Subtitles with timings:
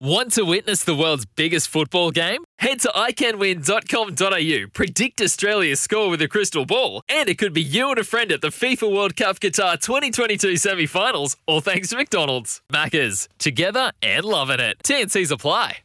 [0.00, 2.44] Want to witness the world's biggest football game?
[2.58, 7.88] Head to iCanWin.com.au, predict Australia's score with a crystal ball, and it could be you
[7.88, 11.96] and a friend at the FIFA World Cup Qatar 2022 semi finals, all thanks to
[11.96, 12.60] McDonald's.
[12.70, 14.76] Maccas, together and loving it.
[14.84, 15.78] TNC's apply.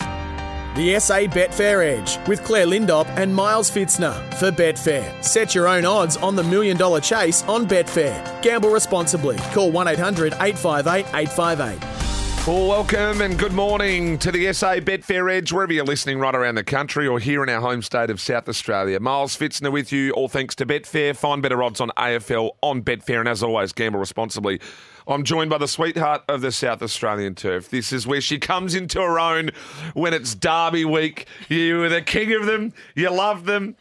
[0.00, 5.22] The SA Betfair Edge with Claire Lindop and Miles Fitzner for Betfair.
[5.22, 8.42] Set your own odds on the million dollar chase on Betfair.
[8.42, 9.36] Gamble responsibly.
[9.52, 12.13] Call 1 800 858 858.
[12.46, 16.56] Well, welcome and good morning to the SA Betfair Edge, wherever you're listening right around
[16.56, 19.00] the country or here in our home state of South Australia.
[19.00, 21.16] Miles Fitzner with you, all thanks to Betfair.
[21.16, 24.60] Find better odds on AFL on Betfair, and as always, gamble responsibly.
[25.08, 27.70] I'm joined by the sweetheart of the South Australian turf.
[27.70, 29.50] This is where she comes into her own
[29.94, 31.26] when it's Derby week.
[31.48, 32.74] You are the king of them.
[32.94, 33.74] You love them.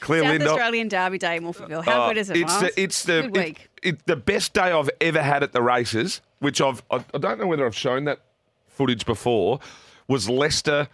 [0.00, 0.48] Claire South Lindop.
[0.48, 1.82] Australian Derby Day in Wolfville.
[1.82, 2.60] How Oh, good is it, It's Miles?
[2.74, 6.20] the, it's the Good it- it- the best day I've ever had at the races,
[6.44, 8.20] which I've I, I don't know whether I've shown that
[8.68, 9.60] footage before,
[10.06, 10.88] was Leicester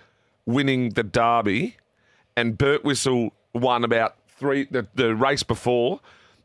[0.47, 1.77] winning the Derby,
[2.37, 6.01] and Burt Whistle won about three the, the race before.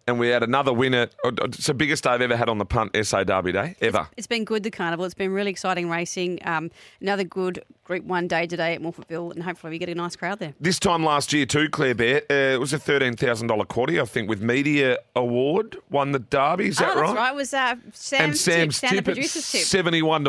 [0.08, 1.08] And we had another winner.
[1.24, 4.08] It's the biggest day I've ever had on the punt SA Derby Day, ever.
[4.16, 5.04] It's been good, the carnival.
[5.04, 6.40] It's been really exciting racing.
[6.46, 6.70] Um,
[7.02, 10.38] another good Group 1 day today at Morphettville, and hopefully we get a nice crowd
[10.38, 10.54] there.
[10.60, 14.30] This time last year too, Claire Bear, uh, it was a $13,000 quaddy, I think,
[14.30, 16.68] with Media Award, won the Derby.
[16.68, 17.08] Is that oh, right?
[17.08, 17.32] that's right.
[17.32, 19.62] It was uh, Sam's and Sam's tip, Sam, the tip at producer's tip.
[19.62, 20.24] 71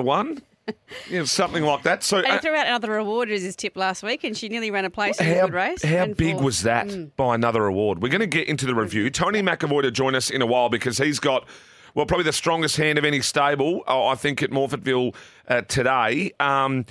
[0.67, 0.77] 1.
[1.11, 2.03] yeah, something like that.
[2.03, 4.49] So, And uh, he threw out another award as his tip last week, and she
[4.49, 5.83] nearly ran a place in a how, good race.
[5.83, 6.45] how big fourth.
[6.45, 7.11] was that Mm.
[7.17, 8.03] by another award?
[8.03, 9.11] We're going to get into the review.
[9.11, 11.47] Tony McEvoy to join us in a while because he's got,
[11.95, 15.15] well, probably the strongest hand of any stable, uh, I think, at Morphettville
[15.49, 16.33] uh, today.
[16.41, 16.85] Um,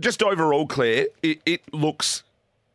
[0.00, 2.22] just overall, Claire, it, it looks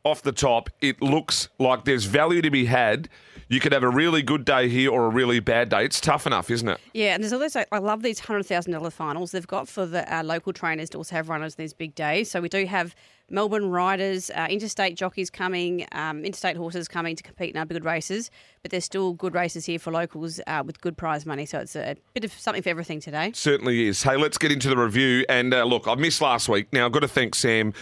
[0.08, 3.10] off the top, it looks like there's value to be had.
[3.50, 5.86] You could have a really good day here or a really bad day.
[5.86, 6.82] It's tough enough, isn't it?
[6.94, 10.14] Yeah, and there's also I love these hundred thousand dollar finals they've got for the
[10.14, 12.30] uh, local trainers to also have runners in these big days.
[12.30, 12.94] So we do have
[13.30, 17.86] Melbourne riders, uh, interstate jockeys coming, um, interstate horses coming to compete in our good
[17.86, 18.32] races.
[18.64, 21.46] But there's still good races here for locals uh, with good prize money.
[21.46, 23.32] So it's a bit of something for everything today.
[23.34, 24.04] Certainly is.
[24.04, 25.26] Hey, let's get into the review.
[25.30, 26.68] And uh, look, I missed last week.
[26.74, 27.74] Now, I've got to thank Sam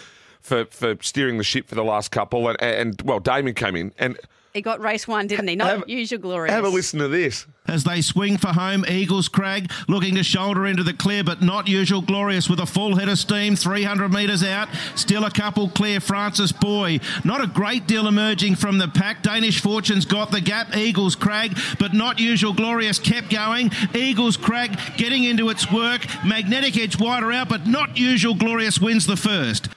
[0.46, 2.48] for, for steering the ship for the last couple.
[2.48, 3.92] And, and well, Damien came in.
[3.98, 4.18] And
[4.54, 5.56] He got race one, didn't he?
[5.56, 6.54] Not Have- usual glorious.
[6.54, 7.46] have a listen to this.
[7.68, 11.68] As they swing for home, Eagles Crag looking to shoulder into the clear, but not
[11.68, 14.70] usual glorious with a full head of steam, 300 metres out.
[14.94, 16.00] Still a couple clear.
[16.00, 19.24] Francis Boy, not a great deal emerging from the pack.
[19.24, 20.78] Danish Fortunes got the gap.
[20.78, 23.72] Eagles Crag, but not usual glorious kept going.
[23.96, 26.06] Eagles Crag getting into its work.
[26.24, 29.70] Magnetic Edge wider out, but not usual glorious wins the first.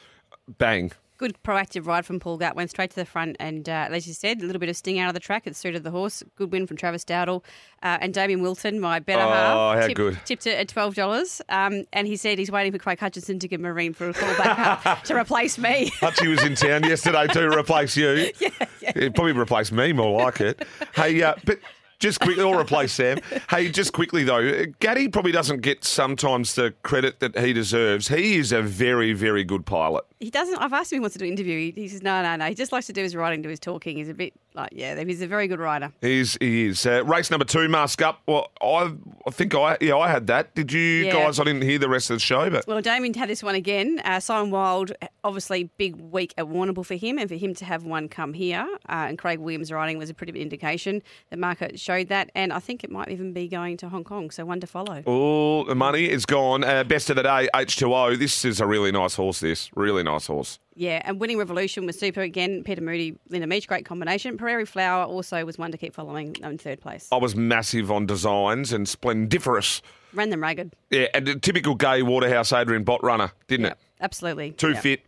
[0.58, 0.92] Bang.
[1.18, 2.54] Good proactive ride from Paul Gatt.
[2.54, 5.00] Went straight to the front, and uh, as you said, a little bit of sting
[5.00, 5.48] out of the track.
[5.48, 6.22] It suited the horse.
[6.36, 7.42] Good win from Travis Dowdle
[7.82, 9.80] uh, and Damien Wilton, my better Oh, half.
[9.80, 10.18] how tipped, good.
[10.24, 13.48] Tipped it at twelve dollars, um, and he said he's waiting for Craig Hutchinson to
[13.48, 15.90] give Marine for a call back up to replace me.
[16.00, 18.30] Hutchie was in town yesterday to replace you.
[18.80, 20.64] Yeah, He'd probably replace me more like it.
[20.94, 21.58] Hey, uh, but
[21.98, 23.18] just quickly, or replace Sam.
[23.50, 28.08] Hey, just quickly though, Gaddy probably doesn't get sometimes the credit that he deserves.
[28.08, 30.04] He is a very, very good pilot.
[30.20, 30.56] he doesn't.
[30.58, 31.58] I've asked him if he wants to do an interview.
[31.72, 32.46] He, he says no, no, no.
[32.46, 33.96] He just likes to do his writing, do his talking.
[33.96, 35.02] He's a bit like yeah.
[35.04, 35.92] He's a very good rider.
[36.00, 36.84] He's, he is.
[36.84, 38.20] Uh, race number two, Mask Up.
[38.26, 38.92] Well, I,
[39.26, 40.54] I think I, yeah, I had that.
[40.54, 41.12] Did you Yeah.
[41.12, 41.40] guys?
[41.40, 44.00] I didn't hear the rest of the show, but Well, Damien had this one again.
[44.04, 44.92] Uh, Simon Wild,
[45.24, 48.66] obviously big week at Warrnambool for him, and for him to have one come here,
[48.88, 51.02] uh, and Craig Williams riding was a pretty big indication.
[51.30, 54.30] The market showed that, and I think it might even be going to Hong Kong.
[54.30, 55.02] So one to follow.
[55.06, 56.64] all the money is gone.
[56.64, 58.18] Uh, best of the day, H2O.
[58.18, 59.40] This is a really nice horse.
[59.40, 60.58] This really nice horse.
[60.78, 62.62] Yeah, and winning Revolution was super again.
[62.62, 64.38] Peter Moody, Linda Meech, great combination.
[64.38, 67.08] Prairie Flower also was one to keep following in third place.
[67.10, 69.82] I was massive on designs and splendiferous.
[70.14, 70.76] Ran them ragged.
[70.90, 73.78] Yeah, and a typical Gai Waterhouse Adrian Bott runner, didn't Yeah, it?
[74.00, 74.52] absolutely.
[74.52, 74.80] Too Yeah.
[74.80, 75.00] fit.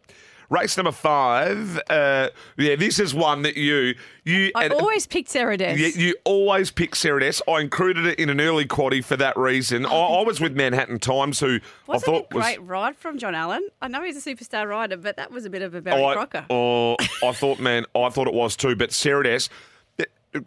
[0.51, 1.81] Race number five.
[1.89, 2.29] Uh,
[2.59, 3.95] yeah, this is one that you
[4.25, 5.77] you I and- always picked Sarah Des.
[5.77, 7.35] Yeah, you always pick Sarah Des.
[7.49, 9.87] I included it in an early quaddy for that reason.
[9.87, 13.37] I, I was with Manhattan Times, who Wasn't I thought a great ride from John
[13.37, 13.67] Allen?
[13.81, 16.17] I know he's a superstar rider, but that was a bit of a Barry was.
[16.17, 16.47] Crocker.
[16.51, 18.75] Oh, I thought, man, I thought it was too.
[18.75, 19.49] But Sarah Des,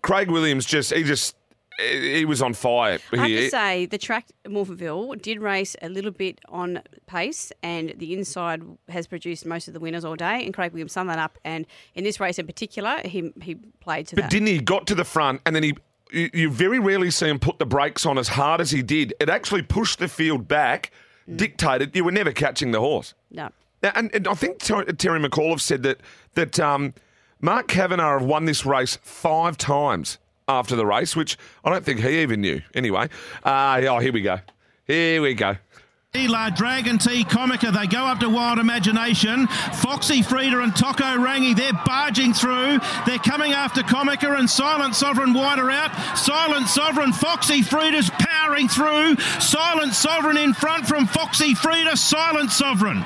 [0.02, 1.36] Craig Williams, just he just
[1.80, 3.00] he was on fire.
[3.12, 7.52] I have to say, the track at Morphettville did race a little bit on pace,
[7.62, 10.46] and the inside has produced most of the winners all day.
[10.46, 11.38] And Craig Williams summed that up.
[11.44, 11.66] And
[11.96, 14.22] in this race in particular, he he played to that.
[14.22, 14.32] But that.
[14.32, 14.60] didn't he?
[14.60, 15.74] Got to the front and then he.
[16.12, 19.16] You, you very rarely see him put the brakes on as hard as he did.
[19.20, 20.92] It actually pushed the field back,
[21.28, 21.38] Mm.
[21.38, 23.14] dictated you were never catching the horse.
[23.32, 23.50] no.
[23.82, 26.02] And, and I think Ter- Terry McAuliffe said that
[26.36, 26.94] that um,
[27.42, 32.00] Mark Kavanagh have won this race five times after the race, which I don't think
[32.00, 32.62] he even knew.
[32.74, 33.10] Anyway,
[33.44, 34.40] uh, oh, here we go.
[34.86, 35.56] Here we go.
[36.16, 39.48] La Dragon T Comica, they go up to Wild Imagination.
[39.48, 42.78] Foxy Frida and Toko Rangi, they're barging through.
[43.08, 45.92] They're coming after Comica and Silent Sovereign wider out.
[46.16, 49.16] Silent Sovereign, Foxy Frida's powering through.
[49.40, 53.04] Silent Sovereign in front from Foxy Frida, Silent Sovereign.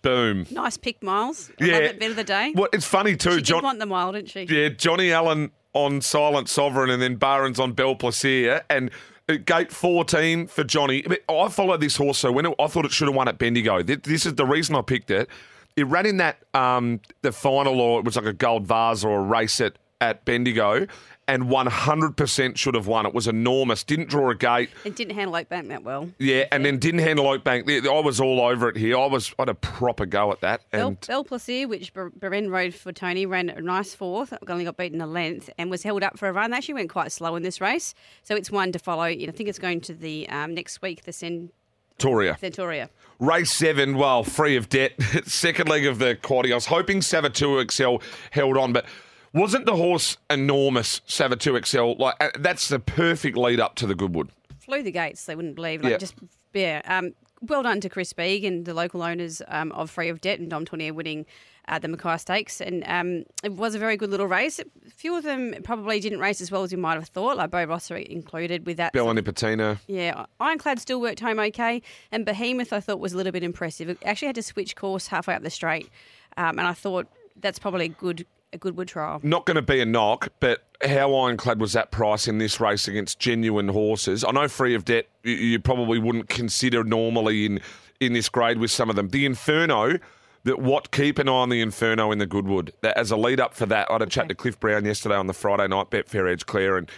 [0.00, 0.46] Boom.
[0.50, 1.50] Nice pick, Miles.
[1.60, 1.74] Yeah.
[1.74, 2.52] love it bit of the day.
[2.54, 3.58] Well, it's funny too, she John.
[3.58, 4.44] did want the mile, didn't she?
[4.44, 8.90] Yeah, Johnny Allen on Silent Sovereign and then Barons on Belle Plaisir and
[9.28, 11.04] uh, gate 14 for Johnny.
[11.28, 13.82] I followed this horse, so when it, I thought it should have won at Bendigo.
[13.82, 15.28] This is the reason I picked it.
[15.76, 19.20] It ran in that um, the final, or it was like a gold vase or
[19.20, 20.86] a race at, at Bendigo,
[21.28, 23.06] and 100% should have won.
[23.06, 23.84] It was enormous.
[23.84, 24.70] Didn't draw a gate.
[24.84, 26.10] It didn't handle Oakbank that well.
[26.18, 27.86] Yeah, and then didn't handle Oakbank.
[27.86, 28.96] I was all over it here.
[28.98, 30.62] I was I had a proper go at that.
[30.70, 34.32] Bel, And Bel Plaisir, which Ber- Barend rode for Tony, ran a nice fourth.
[34.48, 36.50] Only got beaten a length and was held up for a run.
[36.50, 39.02] They actually went quite slow in this race, so it's one to follow.
[39.02, 41.50] I think it's going to the um, next week, the Cen-
[41.98, 42.38] Toria.
[42.40, 42.88] Centauria.
[43.18, 44.92] Race seven, well, free of debt.
[45.26, 46.52] Second leg of the quaddy.
[46.52, 47.96] I was hoping Savatu XL
[48.30, 48.86] held on, but
[49.32, 52.00] wasn't the horse enormous, Savatu XL?
[52.02, 54.30] Like uh, that's the perfect lead up to the Goodwood.
[54.58, 55.82] Flew the gates, they wouldn't believe.
[55.82, 55.98] Like Yeah.
[55.98, 56.14] just
[56.52, 56.82] yeah.
[56.84, 60.40] Um, well done to Chris Bieg and the local owners um, of Free of Debt
[60.40, 61.24] and Dom Tourneur winning
[61.68, 62.60] uh, the Mackay Stakes.
[62.60, 64.58] And um, it was a very good little race.
[64.58, 67.50] A few of them probably didn't race as well as you might have thought, like
[67.50, 68.92] Bo Rosser included with that.
[68.92, 69.78] Bella Nipotina.
[69.86, 71.80] Yeah, Ironclad still worked home okay,
[72.10, 73.88] and Behemoth I thought was a little bit impressive.
[73.88, 75.88] It actually had to switch course halfway up the straight,
[76.36, 77.06] um, and I thought
[77.40, 79.20] that's probably a good a Goodwood trial.
[79.22, 82.88] Not going to be a knock, but how ironclad was that price in this race
[82.88, 84.24] against genuine horses?
[84.24, 87.60] I know free of debt you, probably wouldn't consider normally in
[88.00, 89.08] in this grade with some of them.
[89.08, 89.98] The Inferno.
[90.44, 92.72] That what keep an eye on the Inferno in the Goodwood.
[92.80, 94.28] That as a lead up for that, I had a chat Okay.
[94.28, 96.88] to Cliff Brown yesterday on the Friday night Betfair Edge Clear, and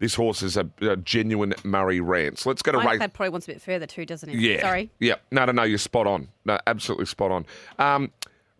[0.00, 2.44] this horse is a, a genuine Murray Rance.
[2.46, 2.98] Let's go to race.
[2.98, 4.34] That probably wants a bit further too, doesn't it?
[4.36, 4.60] Yeah.
[4.60, 4.90] Sorry.
[4.98, 5.14] Yeah.
[5.30, 5.62] No, no, no.
[5.62, 6.28] You're spot on.
[6.44, 7.46] No, absolutely spot on.
[7.78, 8.10] Um,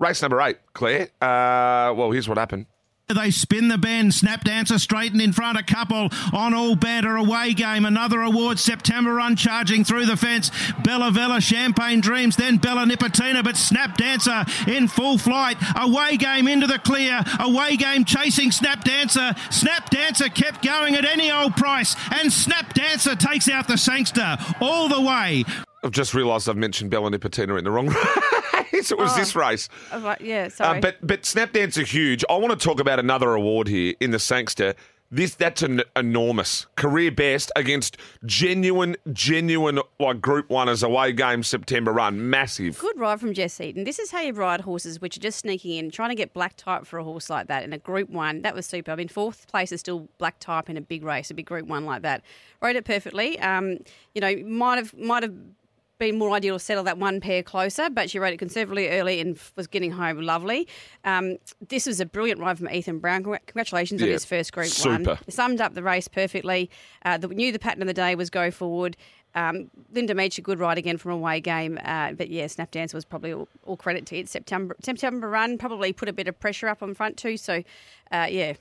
[0.00, 1.08] race number eight, Claire.
[1.20, 2.66] Uh, well, here's what happened.
[3.14, 4.14] They spin the bend.
[4.14, 5.58] Snap Dancer straightened in front.
[5.58, 7.84] A couple on all banter away game.
[7.84, 8.60] Another award.
[8.60, 10.52] September run charging through the fence.
[10.84, 12.36] Bella Vella Champagne Dreams.
[12.36, 13.42] Then Bella Nipotina.
[13.42, 15.56] But Snap Dancer in full flight.
[15.74, 17.24] Away game into the clear.
[17.40, 19.34] Away game chasing Snap Dancer.
[19.50, 21.96] Snap Dancer kept going at any old price.
[22.12, 25.44] And Snap Dancer takes out the Sangster all the way.
[25.82, 27.88] I've just realised I've mentioned Bella Nipotina in the wrong
[28.88, 29.68] It was this race.
[30.20, 30.78] Yeah, sorry.
[30.78, 32.24] Uh, but but Snapdance are huge.
[32.30, 34.74] I want to talk about another award here in the Sangster.
[35.12, 41.42] This that's an enormous career best against genuine, genuine like Group One as away game
[41.42, 42.30] September run.
[42.30, 42.78] Massive.
[42.78, 43.82] Good ride from Jess Eaton.
[43.82, 46.56] This is how you ride horses which are just sneaking in, trying to get black
[46.56, 48.42] type for a horse like that in a Group One.
[48.42, 48.92] That was super.
[48.92, 51.66] I mean, fourth place is still black type in a big race, a big Group
[51.66, 52.22] One like that.
[52.62, 53.36] Rode it perfectly.
[53.40, 53.78] Um,
[54.14, 55.34] you know, might have might have
[56.00, 59.20] been more ideal to settle that one pair closer, but she rode it conservatively early
[59.20, 60.66] and was getting home lovely.
[61.04, 61.36] Um,
[61.68, 63.22] this was a brilliant ride from Ethan Brown.
[63.22, 65.10] Congr- Congratulations on his first Group super.
[65.10, 65.18] One.
[65.28, 66.70] Summed up the race perfectly.
[67.04, 68.96] Uh, the, knew the pattern of the day was go forward.
[69.34, 71.78] Um, Linda Meech, a good ride again from away game.
[71.84, 74.28] Uh, but yeah, Snap Dance was probably all, all credit to it.
[74.28, 77.36] September September run probably put a bit of pressure up on front too.
[77.36, 77.62] So
[78.10, 78.54] uh, yeah,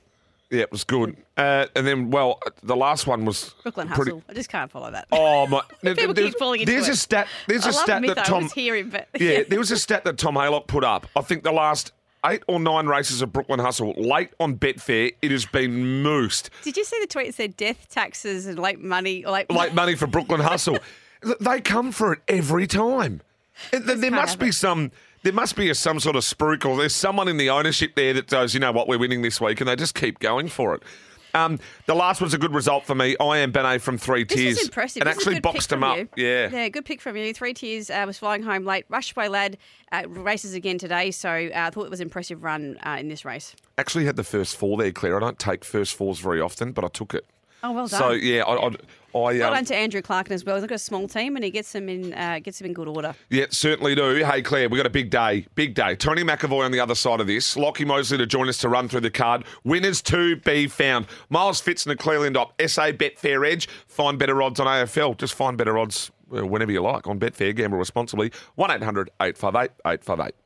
[0.50, 1.16] Yeah, it was good.
[1.36, 4.24] Uh, and then, well, the last one was Brooklyn pretty- Hustle.
[4.28, 5.06] I just can't follow that.
[5.12, 5.62] Oh my!
[5.94, 6.94] People there's, keep falling into there's it.
[6.94, 7.28] a stat.
[7.46, 8.06] There's I a love stat Mytho.
[8.16, 8.42] that I Tom.
[8.44, 11.06] was hearing, but yeah, there was a stat that Tom Haylock put up.
[11.14, 11.92] I think the last
[12.26, 16.50] eight or nine races of Brooklyn Hustle late on Betfair, it has been moosed.
[16.62, 19.24] Did you see the tweet that said death taxes and late money?
[19.24, 20.78] Late, Late money for Brooklyn Hustle.
[21.40, 23.20] they come for it every time.
[23.70, 24.54] There can't must have be it.
[24.54, 24.90] some.
[25.22, 28.14] There must be a, some sort of spruik, or there's someone in the ownership there
[28.14, 30.74] that goes, you know what, we're winning this week, and they just keep going for
[30.74, 30.82] it.
[31.34, 33.16] Um, the last was a good result for me.
[33.20, 34.58] I am Benet from three This tiers.
[34.58, 35.02] is impressive.
[35.02, 35.96] And This actually boxed him up.
[35.98, 36.08] you.
[36.16, 36.50] Yeah.
[36.50, 37.32] Yeah, good pick from you.
[37.32, 38.88] Three tiers uh, was flying home late.
[38.88, 39.56] Rushway lad
[39.92, 43.08] uh, races again today, so uh, I thought it was an impressive run uh, in
[43.08, 43.54] this race.
[43.78, 45.16] Actually had the first four there, Claire.
[45.18, 47.26] I don't take first fours very often, but I took it.
[47.62, 48.00] Oh, well done.
[48.00, 48.70] So yeah, I, I,
[49.14, 50.56] I well um, done to Andrew Clarkin as well.
[50.56, 52.88] He's got a small team and he gets them in uh, gets them in good
[52.88, 53.14] order.
[53.28, 54.24] yeah, certainly do.
[54.24, 55.96] Hey Claire, we got a big day, big day.
[55.96, 57.56] Tony McEvoy on the other side of this.
[57.56, 59.44] Lockie Mosley to join us to run through the card.
[59.64, 61.06] Winners to be found.
[61.28, 62.50] Miles Fitz and Claire Lindop.
[62.68, 63.68] SA Betfair Edge.
[63.86, 65.18] Find better odds on AFL.
[65.18, 67.54] Just find better odds whenever you like on Betfair.
[67.54, 68.32] Gamble responsibly.
[68.54, 70.39] One 858 858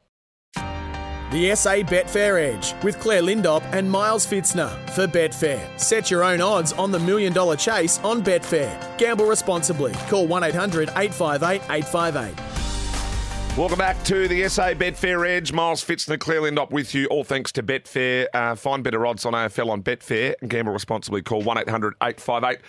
[1.34, 5.60] The SA Betfair Edge with Claire Lindop and Miles Fitzner for Betfair.
[5.76, 8.96] Set your own odds on the million dollar chase on Betfair.
[8.98, 9.90] Gamble responsibly.
[10.08, 13.58] Call 1 800 858 858.
[13.58, 15.52] Welcome back to the SA Betfair Edge.
[15.52, 18.28] Miles Fitzner, Claire Lindop with you, all thanks to Betfair.
[18.32, 21.20] Uh, find better odds on AFL on Betfair and gamble responsibly.
[21.20, 22.60] Call 1 800 858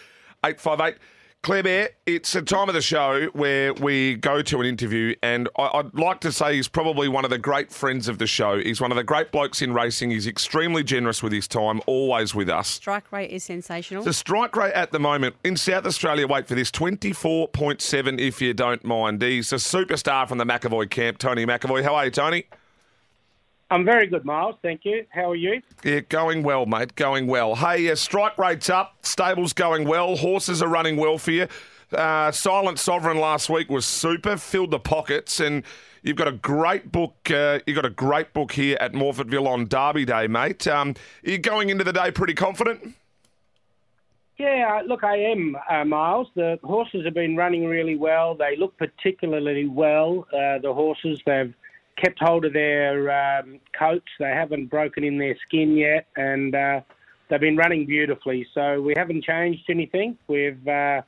[0.43, 0.97] 858.
[1.45, 5.47] Claire Bear, it's a time of the show where we go to an interview, and
[5.59, 8.57] I, would like to say he's probably one of the great friends of the show.
[8.57, 10.09] He's one of the great blokes in racing.
[10.09, 12.67] He's extremely generous with his time, always with us.
[12.67, 14.01] Strike rate is sensational.
[14.03, 18.55] The strike rate at the moment in South Australia, wait for this, 24.7 if you
[18.55, 19.21] don't mind.
[19.21, 21.83] He's a superstar from the McEvoy camp, Tony McEvoy.
[21.83, 22.47] How are you, Tony?
[23.71, 24.55] I'm very good, Miles.
[24.61, 25.05] Thank you.
[25.09, 25.61] How are you?
[25.83, 26.95] Yeah, going well, mate.
[26.95, 27.55] Going well.
[27.55, 28.95] Hey, uh, strike rate's up.
[29.01, 30.15] Stable's going well.
[30.15, 31.47] Horses are running well for you.
[31.91, 34.37] Uh, Silent Sovereign last week was super.
[34.37, 35.63] Filled the pockets, and
[36.03, 37.15] you've got a great book.
[37.31, 40.67] Uh, you've got a great book here at Morphettville on Derby Day, mate.
[40.67, 40.95] Um,
[41.25, 42.95] are you going into the day pretty confident?
[44.37, 46.27] Yeah, look, I am, uh, Miles.
[46.35, 48.35] The horses have been running really well.
[48.35, 50.27] They look particularly well.
[50.27, 51.53] Uh, the horses they've
[51.97, 54.07] kept hold of their um, coats.
[54.19, 56.81] They haven't broken in their skin yet, and uh,
[57.29, 58.47] they've been running beautifully.
[58.53, 60.17] So we haven't changed anything.
[60.27, 61.01] We've uh,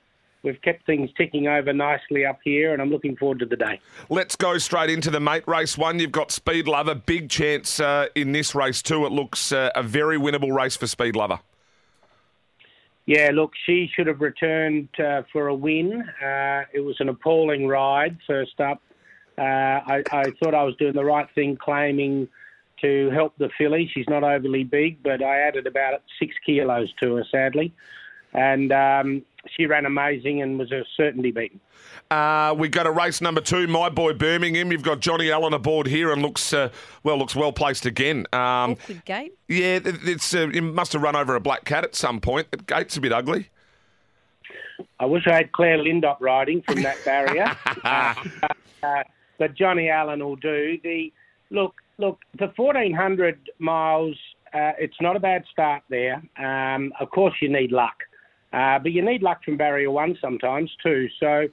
[0.44, 3.80] we've kept things ticking over nicely up here, and I'm looking forward to the day.
[4.10, 6.00] Let's go straight into the mate race one.
[6.00, 9.06] You've got Speed Lover, big chance uh, in this race too.
[9.06, 11.40] It looks uh, a very winnable race for Speed Lover.
[13.06, 16.02] Yeah, look, she should have returned uh, for a win.
[16.02, 18.82] Uh, it was an appalling ride first up.
[19.38, 22.28] Uh, I, I, thought I was doing the right thing claiming
[22.82, 23.90] to help the filly.
[23.94, 27.74] She's not overly big, but I added about six kilos to her, sadly.
[28.34, 29.24] And um,
[29.56, 31.60] she ran amazing and was a certainty beaten.
[32.10, 34.72] Uh, we've got a race number two, my boy Birmingham.
[34.72, 36.70] You've got Johnny Allen aboard here and looks uh,
[37.04, 38.26] well, looks well placed again.
[38.34, 39.34] Um, Awkward gate.
[39.48, 42.52] Yeah, it's uh, it must have run over a black cat at some point.
[42.52, 43.50] The gate's a bit ugly.
[45.00, 47.56] I wish I had Claire Lindop riding from that barrier.
[48.84, 49.02] Uh,
[49.38, 50.78] but Johnny Allen will do.
[50.84, 51.12] The
[51.50, 54.16] look, look, the 1400 miles.
[54.54, 56.24] Uh, it's not a bad start there.
[56.38, 57.96] Um, of course, you need luck,
[58.54, 61.10] uh, but you need luck from barrier one sometimes too.
[61.20, 61.48] So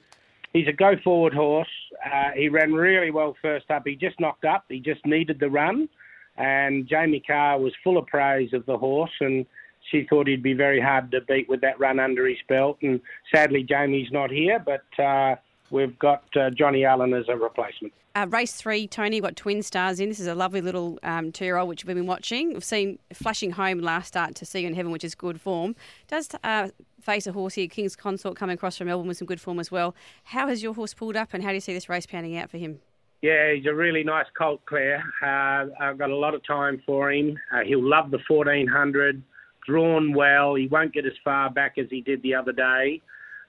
[0.53, 1.67] he's a go forward horse.
[2.05, 3.83] Uh, he ran really well first up.
[3.85, 4.65] He just knocked up.
[4.69, 5.89] He just needed the run,
[6.37, 9.45] and Jamie Kah was full of praise of the horse and.
[9.91, 12.99] She thought he'd be very hard to beat with that run under his belt, and
[13.31, 14.57] sadly Jamie's not here.
[14.57, 15.35] But uh,
[15.71, 17.93] we've got uh, Johnny Allen as a replacement.
[18.15, 20.07] Uh, race three, Tony, got twin stars in.
[20.07, 22.53] This is a lovely little um, two-year-old which we've been watching.
[22.53, 25.75] We've seen flashing home last start to See You in Heaven, which is good form.
[26.07, 26.69] Does uh,
[27.01, 29.69] face a horse here, King's Consort, coming across from Melbourne with some good form as
[29.69, 29.95] well.
[30.23, 32.49] How has your horse pulled up, and how do you see this race panning out
[32.49, 32.79] for him?
[33.21, 35.03] Yeah, he's a really nice colt, Claire.
[35.21, 37.37] Uh, I've got a lot of time for him.
[37.51, 39.21] Uh, he'll love the 1400,
[39.67, 40.55] drawn well.
[40.55, 43.01] He won't get as far back as he did the other day.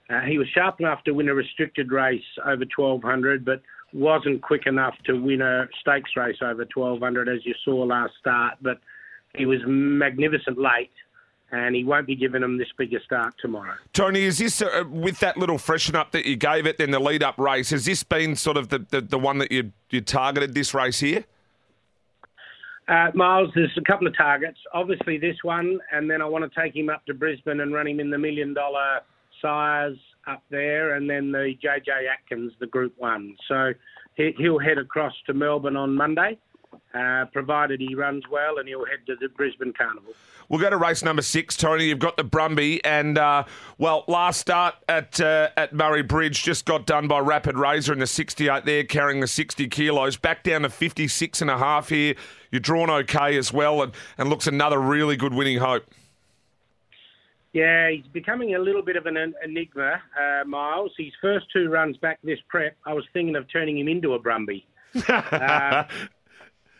[0.08, 3.60] Uh, he was sharp enough to win a restricted race over 1200, but
[3.92, 8.54] wasn't quick enough to win a stakes race over 1200, as you saw last start.
[8.60, 8.78] But
[9.36, 10.92] he was magnificent late,
[11.50, 13.74] and he won't be giving him this bigger start tomorrow.
[13.92, 17.00] Tony, is this uh, with that little freshen up that you gave it, then the
[17.00, 17.70] lead up race?
[17.70, 21.00] Has this been sort of the, the, the one that you you targeted this race
[21.00, 21.24] here?
[22.88, 24.58] Uh, Miles, there's a couple of targets.
[24.72, 27.88] Obviously, this one, and then I want to take him up to Brisbane and run
[27.88, 29.00] him in the million dollar
[29.40, 33.36] Sires up there, and then the JJ Atkins, the Group One.
[33.48, 33.72] So
[34.14, 36.38] he, will head across to Melbourne on Monday,
[36.94, 40.14] uh, provided he runs well, and he'll head to the Brisbane Carnival.
[40.48, 41.88] We'll go to race number six, Tony.
[41.88, 43.44] You've got the Brumby, and uh,
[43.78, 47.98] well, last start at uh, at Murray Bridge just got done by Rapid Razor in
[47.98, 50.16] the 68 there, carrying the 60 kilos.
[50.16, 52.14] Back down to 56 and a half here.
[52.52, 55.84] You're drawn okay as well, and, and looks another really good winning hope.
[57.56, 60.92] Yeah, he's becoming a little bit of an enigma, uh, Miles.
[60.98, 64.20] His first two runs back this prep, I was thinking of turning him into a
[64.20, 64.64] Brumby.
[65.08, 65.84] uh,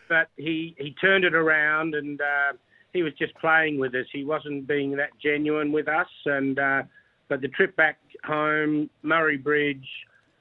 [0.07, 2.53] but he, he turned it around and uh,
[2.93, 4.05] he was just playing with us.
[4.13, 6.09] He wasn't being that genuine with us.
[6.27, 6.83] And uh,
[7.27, 9.87] But the trip back home, Murray Bridge,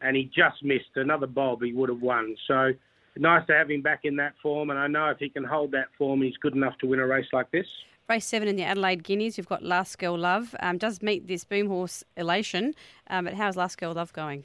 [0.02, 2.37] and he just missed another bob, he would have won.
[2.47, 2.75] So
[3.16, 4.69] nice to have him back in that form.
[4.69, 7.07] And I know if he can hold that form, he's good enough to win a
[7.07, 7.66] race like this.
[8.08, 10.54] Race seven in the Adelaide Guineas, we've got Last Girl Love.
[10.60, 12.72] Um, does meet this boom horse elation,
[13.10, 14.44] um, but how's Last Girl Love going?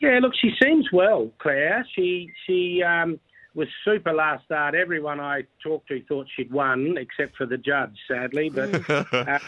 [0.00, 1.84] Yeah, look, she seems well, Claire.
[1.96, 3.18] She she um,
[3.54, 4.76] was super last start.
[4.76, 8.48] Everyone I talked to thought she'd won, except for the judge, sadly.
[8.48, 9.38] But uh,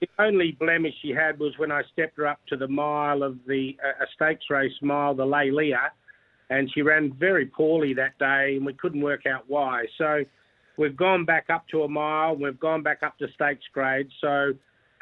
[0.00, 3.38] the only blemish she had was when I stepped her up to the mile of
[3.46, 5.92] the uh, a stakes race mile, the Lay Leah,
[6.48, 9.84] and she ran very poorly that day, and we couldn't work out why.
[9.98, 10.24] So
[10.76, 12.36] We've gone back up to a mile.
[12.36, 14.08] We've gone back up to stakes grade.
[14.20, 14.54] So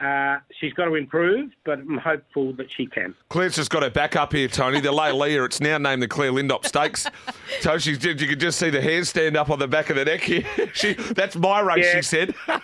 [0.03, 3.15] uh, she's got to improve, but I'm hopeful that she can.
[3.29, 4.81] Claire's just got her back up here, Tony.
[4.81, 7.07] The Lay Leah, it's now named the Claire Lindop Stakes.
[7.61, 9.97] so she's, did you can just see the hair stand up on the back of
[9.97, 10.45] the neck here.
[10.75, 11.97] she, that's my race, yeah.
[11.97, 12.35] she said.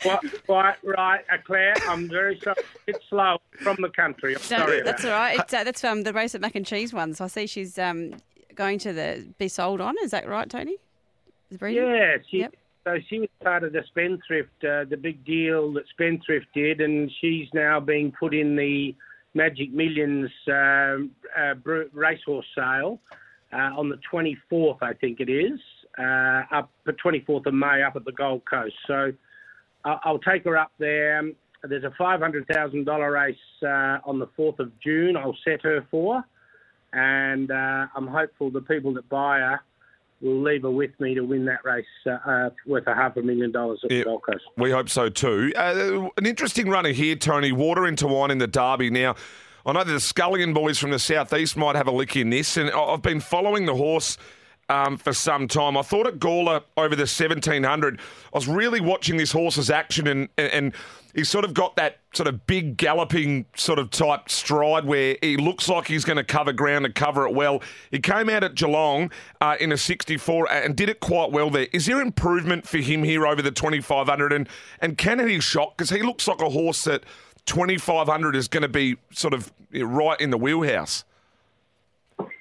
[0.00, 1.74] Quite, quite right, uh, Claire.
[1.88, 2.62] I'm very sorry.
[2.86, 4.36] It's slow from the country.
[4.36, 4.82] I'm No, sorry.
[4.82, 5.40] that's all right.
[5.40, 7.14] It's, uh, that's um, the race at Mac and Cheese one.
[7.14, 8.14] So I see she's um,
[8.54, 9.96] going to the be sold on.
[10.04, 10.76] Is that right, Tony?
[11.56, 11.84] Breeding?
[11.84, 12.54] Yeah, she, Yep.
[12.84, 17.10] so she was part of the Spendthrift, uh, the big deal that Spendthrift did, and
[17.20, 18.94] she's now being put in the
[19.34, 21.54] Magic Millions um uh,
[21.92, 22.98] racehorse sale
[23.52, 25.60] uh, on the 24th, I think it is,
[25.98, 28.74] uh, up the 24th of May up at the Gold Coast.
[28.86, 29.12] So
[29.84, 31.22] I- I'll take her up there.
[31.62, 35.16] There's a $500,000 race uh, on the 4th of June.
[35.16, 36.24] I'll set her for,
[36.92, 39.60] and uh, I'm hopeful the people that buy her
[40.20, 43.22] will leave her with me to win that race uh, uh, worth a half a
[43.22, 43.98] million dollars at Yeah.
[43.98, 44.44] the Gold Coast.
[44.56, 45.52] We hope so too.
[45.56, 47.52] Uh, an interesting runner here, Tony.
[47.52, 48.90] Water into wine in the Derby.
[48.90, 49.14] Now,
[49.66, 52.70] I know the Scullion boys from the southeast might have a lick in this, and
[52.70, 54.16] I've been following the horse
[54.68, 55.76] um, for some time.
[55.76, 60.28] I thought at Gawler over the 1700, I was really watching this horse's action, and,
[60.36, 60.74] and, and
[61.14, 65.36] he's sort of got that sort of big galloping sort of type stride where he
[65.36, 67.62] looks like he's going to cover ground and cover it well.
[67.90, 69.10] He came out at Geelong
[69.40, 71.66] uh, in a 64 and did it quite well there.
[71.72, 74.48] Is there improvement for him here over the 2500, and
[74.80, 75.76] and can he shock?
[75.76, 77.04] Because he looks like a horse that
[77.46, 81.04] 2500 is going to be sort of right in the wheelhouse.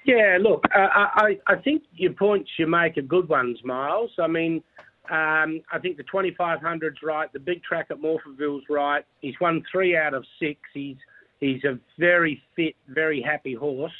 [0.06, 4.12] Yeah, look, uh, I, I I think your points you make are good ones, Miles.
[4.18, 4.64] I mean,
[5.10, 7.32] um, I think the 2500's right.
[7.32, 9.06] The big track at Morphettville's right.
[9.22, 10.60] He's won three out of six.
[10.74, 10.98] He's
[11.40, 13.92] he's a very fit, very happy horse.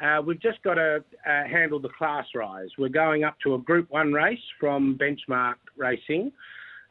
[0.00, 2.68] Uh, we've just got to uh, handle the class rise.
[2.78, 6.32] We're going up to a Group One race from Benchmark Racing,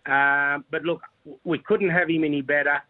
[0.06, 1.02] uh, but look,
[1.44, 2.82] we couldn't have him any better.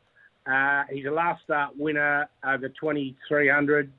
[0.46, 3.92] Uh, he's a last start winner over 2300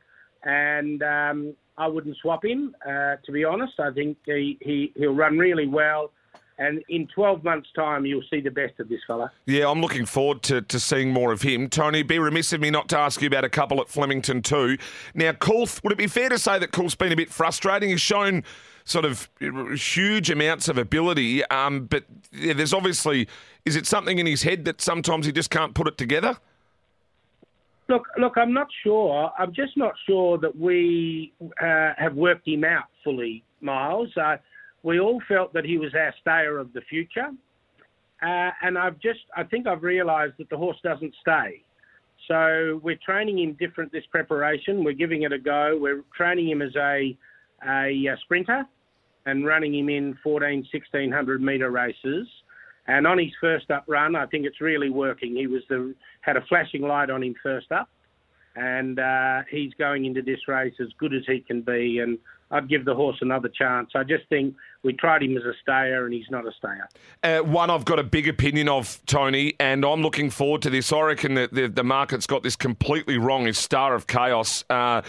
[0.45, 2.75] and um, I wouldn't swap him.
[2.87, 6.13] Uh, to be honest, I think he, he he'll run really well,
[6.61, 9.33] and in 12 months' time, you'll see the best of this fella.
[9.47, 11.71] Yeah, I'm looking forward to, to seeing more of him.
[11.71, 14.77] Tony, be remiss of me not to ask you about a couple at Flemington too.
[15.15, 17.89] Now, Coulth, would it be fair to say that Coulth's been a bit frustrating?
[17.89, 18.45] He's shown
[18.85, 19.31] sort of
[19.75, 23.27] huge amounts of ability, um, but there's obviously,
[23.65, 26.37] is it something in his head that sometimes he just can't put it together?
[27.91, 29.33] Look, look, I'm not sure.
[29.37, 34.09] I'm just not sure that we uh, have worked him out fully, Miles.
[34.17, 34.37] Uh,
[34.85, 37.31] we all felt that he was our stayer of the future,
[38.23, 41.65] uh, and I've just, I think I've realised that the horse doesn't stay.
[42.29, 44.85] So we're training him different this preparation.
[44.85, 45.77] We're giving it a go.
[45.77, 47.19] We're training him as a
[47.67, 48.65] a, uh sprinter
[49.27, 52.29] and running him in 14, 1600 metre races.
[52.91, 55.37] And on his first up run, I think it's really working.
[55.37, 57.89] He was the had a flashing light on him first up,
[58.57, 62.01] and uh, he's going into this race as good as he can be.
[62.01, 62.19] And
[62.51, 63.91] I'd give the horse another chance.
[63.95, 66.89] I just think we tried him as a stayer, and he's not a stayer.
[67.23, 70.93] Uh, one I've got a big opinion of, Tony, and I'm looking forward to this.
[70.93, 73.47] I reckon that the, the market's got this completely wrong.
[73.47, 74.65] Is Star of Chaos.
[74.69, 75.03] Uh,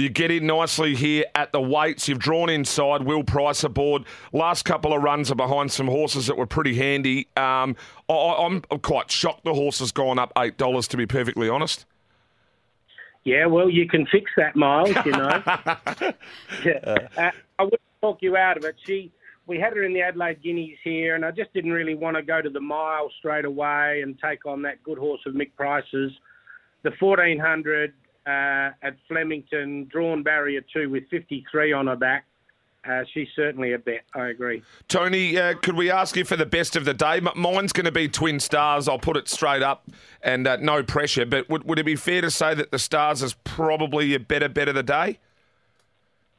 [0.00, 2.08] you get in nicely here at the weights.
[2.08, 3.02] You've drawn inside.
[3.02, 4.04] Will Price aboard.
[4.32, 7.28] Last couple of runs are behind some horses that were pretty handy.
[7.36, 7.76] Um,
[8.08, 11.86] I, I'm quite shocked the horse has gone up $8, to be perfectly honest.
[13.24, 14.96] Yeah, well, you can fix that, Miles.
[15.04, 15.42] You know,
[16.64, 17.08] yeah.
[17.16, 18.76] uh, I wouldn't talk you out of it.
[18.86, 19.12] She,
[19.46, 22.22] we had her in the Adelaide Guineas here, and I just didn't really want to
[22.22, 26.12] go to the mile straight away and take on that good horse of Mick Price's.
[26.82, 27.92] The 1400
[28.26, 32.26] uh, at Flemington, drawn barrier two with 53 on her back.
[32.88, 34.04] Uh, she's certainly a bet.
[34.14, 34.62] I agree.
[34.88, 37.20] Tony, uh, could we ask you for the best of the day?
[37.36, 38.88] Mine's going to be Twin Stars.
[38.88, 39.86] I'll put it straight up
[40.22, 41.26] and uh, no pressure.
[41.26, 44.48] But would, would it be fair to say that the Stars is probably your better
[44.48, 45.18] bet of the day?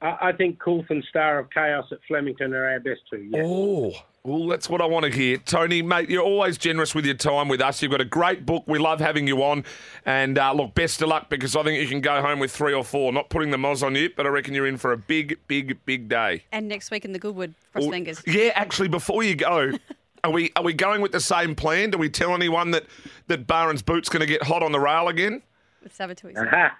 [0.02, 3.30] I, I think Coulth and Star of Chaos at Flemington are our best two.
[3.30, 3.44] Yeah.
[3.46, 5.38] Oh, well, that's what I want to hear.
[5.38, 7.82] Tony, mate, you're always generous with your time with us.
[7.82, 8.64] You've got a great book.
[8.68, 9.64] We love having you on.
[10.06, 12.74] And uh, look, best of luck because I think you can go home with three
[12.74, 13.12] or four.
[13.12, 15.84] Not putting the moz on you, but I reckon you're in for a big, big,
[15.86, 16.44] big day.
[16.52, 18.22] And next week in the Goodwood, cross Well, fingers.
[18.28, 19.72] Yeah, actually, before you go,
[20.24, 21.90] are we are we going with the same plan?
[21.90, 22.86] Do we tell anyone that
[23.28, 25.42] that Barron's boot's going to get hot on the rail again?
[25.82, 26.36] With Sabatui.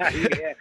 [0.00, 0.52] yeah.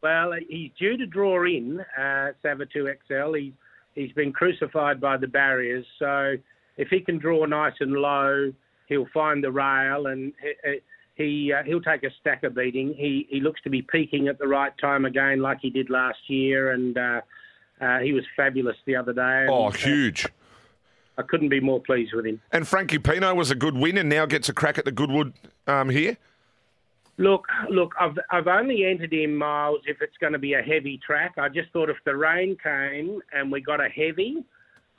[0.00, 3.32] Well, he's due to draw in uh, Savatu XL.
[3.34, 3.52] He's
[3.98, 6.36] he's been crucified by the barriers, so
[6.76, 8.52] if he can draw nice and low,
[8.86, 10.32] he'll find the rail and
[10.64, 10.80] he
[11.14, 12.94] he uh, he'll take a stacker beating.
[12.96, 16.18] He he looks to be peaking at the right time again, like he did last
[16.28, 17.20] year, and uh,
[17.80, 19.40] uh, he was fabulous the other day.
[19.42, 20.26] And, Oh, uh, huge.
[21.18, 22.40] I couldn't be more pleased with him.
[22.52, 25.32] And Frankie Pino was a good win and now gets a crack at the Goodwood
[25.66, 26.16] um, here.
[27.18, 30.98] Look, look, I've I've only entered in miles if it's going to be a heavy
[31.04, 31.34] track.
[31.36, 34.44] I just thought if the rain came and we got a heavy,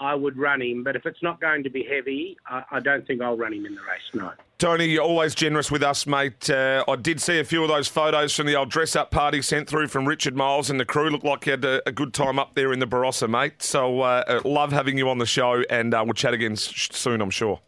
[0.01, 0.83] I would run him.
[0.83, 3.65] But if it's not going to be heavy, I, I don't think I'll run him
[3.65, 4.13] in the race.
[4.13, 4.31] No.
[4.57, 6.49] Tony, you're always generous with us, mate.
[6.49, 9.41] Uh, I did see a few of those photos from the old dress up party
[9.41, 11.09] sent through from Richard Miles and the crew.
[11.09, 13.63] Looked like you had a, a good time up there in the Barossa, mate.
[13.63, 17.21] So, uh, uh, love having you on the show, and uh, we'll chat again soon,
[17.21, 17.61] I'm sure.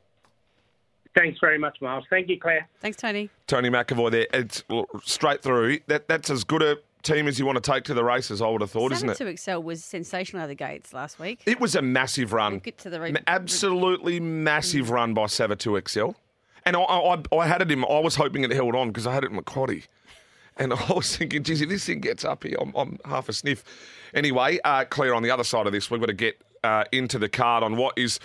[1.15, 2.05] Thanks very much, Miles.
[2.09, 2.67] Thank you, Claire.
[2.79, 3.29] Thanks, Tony.
[3.47, 4.27] Tony McEvoy there.
[4.33, 4.63] It's
[5.03, 5.79] straight through.
[5.87, 8.47] That That's as good a team as you want to take to the races, I
[8.47, 9.29] would have thought, isn't Seven it?
[9.29, 11.41] to Excel was sensational out of the gates last week.
[11.45, 12.59] It was a massive run.
[12.59, 16.11] Get to the re- An absolutely massive run by Savatu XL.
[16.65, 19.13] And I, I, I had it in, I was hoping it held on because I
[19.13, 19.85] had it in Macquarie.
[20.57, 23.33] And I was thinking, geez, if this thing gets up here, I'm, I'm half a
[23.33, 23.63] sniff.
[24.13, 27.17] Anyway, uh, Claire, on the other side of this, we've got to get uh, into
[27.17, 28.19] the card on what is,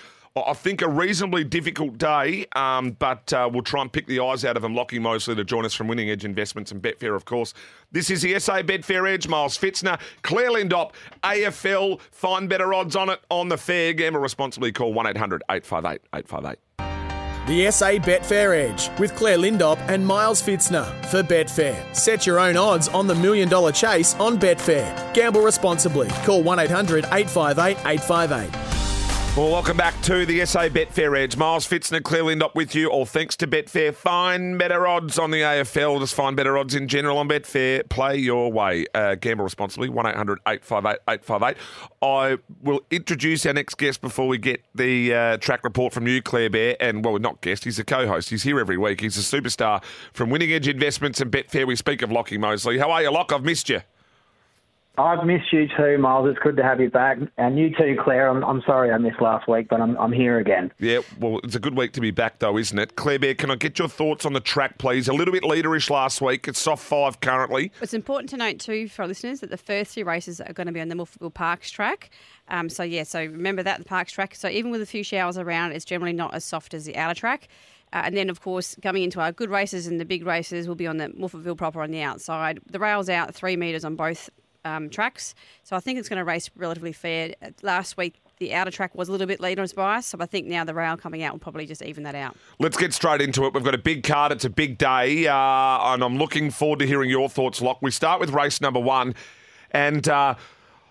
[0.44, 4.44] I think, a reasonably difficult day, um, but uh, we'll try and pick the eyes
[4.44, 4.74] out of them.
[4.74, 7.54] Lockie Mosley to join us from Winning Edge Investments and Betfair, of course.
[7.92, 9.28] This is the SA Betfair Edge.
[9.28, 10.92] Miles Fitzner, Claire Lindop,
[11.24, 12.00] AFL.
[12.10, 13.92] Find better odds on it on the fair.
[13.92, 14.72] Gamble responsibly.
[14.72, 16.58] Call 1 800 858 858.
[17.46, 21.94] The SA Betfair Edge with Claire Lindop and Miles Fitzner for Betfair.
[21.94, 25.14] Set your own odds on the Million Dollar Chase on Betfair.
[25.14, 26.08] Gamble responsibly.
[26.24, 28.85] Call 1 800 858 858.
[29.36, 31.36] Well, welcome back to the SA Betfair Edge.
[31.36, 32.88] Miles Fitzner, Claire Lindop with you.
[32.88, 33.94] All thanks to Betfair.
[33.94, 36.00] Find better odds on the AFL.
[36.00, 37.86] Just find better odds in general on Betfair.
[37.90, 38.86] Play your way.
[38.94, 39.90] Uh, gamble responsibly.
[39.90, 41.56] 1 800 858 858.
[42.00, 46.22] I will introduce our next guest before we get the uh, track report from you,
[46.22, 46.76] Claire Bear.
[46.80, 48.30] And, well, not guest, he's a co host.
[48.30, 49.02] He's here every week.
[49.02, 51.66] He's a superstar from Winning Edge Investments and Betfair.
[51.66, 52.78] We speak of Lockie Mosley.
[52.78, 53.34] How are you, Lock?
[53.34, 53.82] I've missed you.
[54.98, 56.28] I've missed you too, Miles.
[56.30, 57.18] It's good to have you back.
[57.36, 58.28] And you too, Claire.
[58.28, 60.72] I'm, I'm sorry I missed last week, but I'm, I'm here again.
[60.78, 62.96] Yeah, well, it's a good week to be back, though, isn't it?
[62.96, 65.08] Claire Bear, can I get your thoughts on the track, please?
[65.08, 66.48] A little bit leaderish last week.
[66.48, 67.72] It's soft five currently.
[67.80, 70.66] It's important to note too for our listeners that the first three races are going
[70.66, 72.10] to be on the Morphettville Parks track.
[72.48, 74.34] Um, so yeah, so remember that the Parks track.
[74.34, 77.18] So even with a few showers around, it's generally not as soft as the outer
[77.18, 77.48] track.
[77.92, 80.74] Uh, and then, of course, coming into our good races and the big races will
[80.74, 82.60] be on the Morphettville proper on the outside.
[82.70, 84.28] The rail's out three metres on both
[84.66, 87.34] um, tracks, so I think it's going to race relatively fair.
[87.62, 90.64] Last week, the outer track was a little bit leader's bias, so I think now
[90.64, 92.36] the rail coming out will probably just even that out.
[92.58, 93.54] Let's get straight into it.
[93.54, 94.32] We've got a big card.
[94.32, 97.78] It's a big day, uh, and I'm looking forward to hearing your thoughts, Lock.
[97.80, 99.14] We start with race number one,
[99.70, 100.06] and.
[100.08, 100.34] Uh,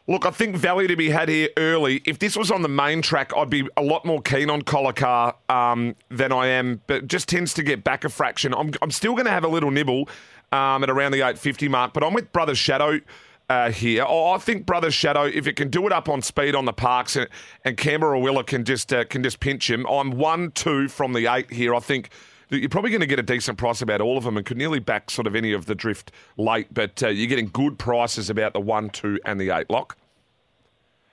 [0.08, 2.04] Look, I think value to be had here early.
[2.06, 5.34] If this was on the main track, I'd be a lot more keen on Colacar
[5.50, 8.54] um, than I am, but just tends to get back a fraction.
[8.54, 10.08] I'm, I'm still going to have a little nibble
[10.52, 13.00] um, at around the 850 mark, but I'm with Brother Shadow
[13.50, 14.06] uh, here.
[14.08, 16.74] Oh, I think Brother Shadow, if it can do it up on speed on the
[16.74, 17.28] parks and,
[17.64, 21.32] and Canberra Willa can just uh, can just pinch him, I'm one two from the
[21.32, 21.76] eight here.
[21.76, 22.10] I think
[22.50, 24.80] you're probably going to get a decent price about all of them and could nearly
[24.80, 28.54] back sort of any of the drift late, but uh, you're getting good prices about
[28.54, 29.98] the one, two, and the eight lock.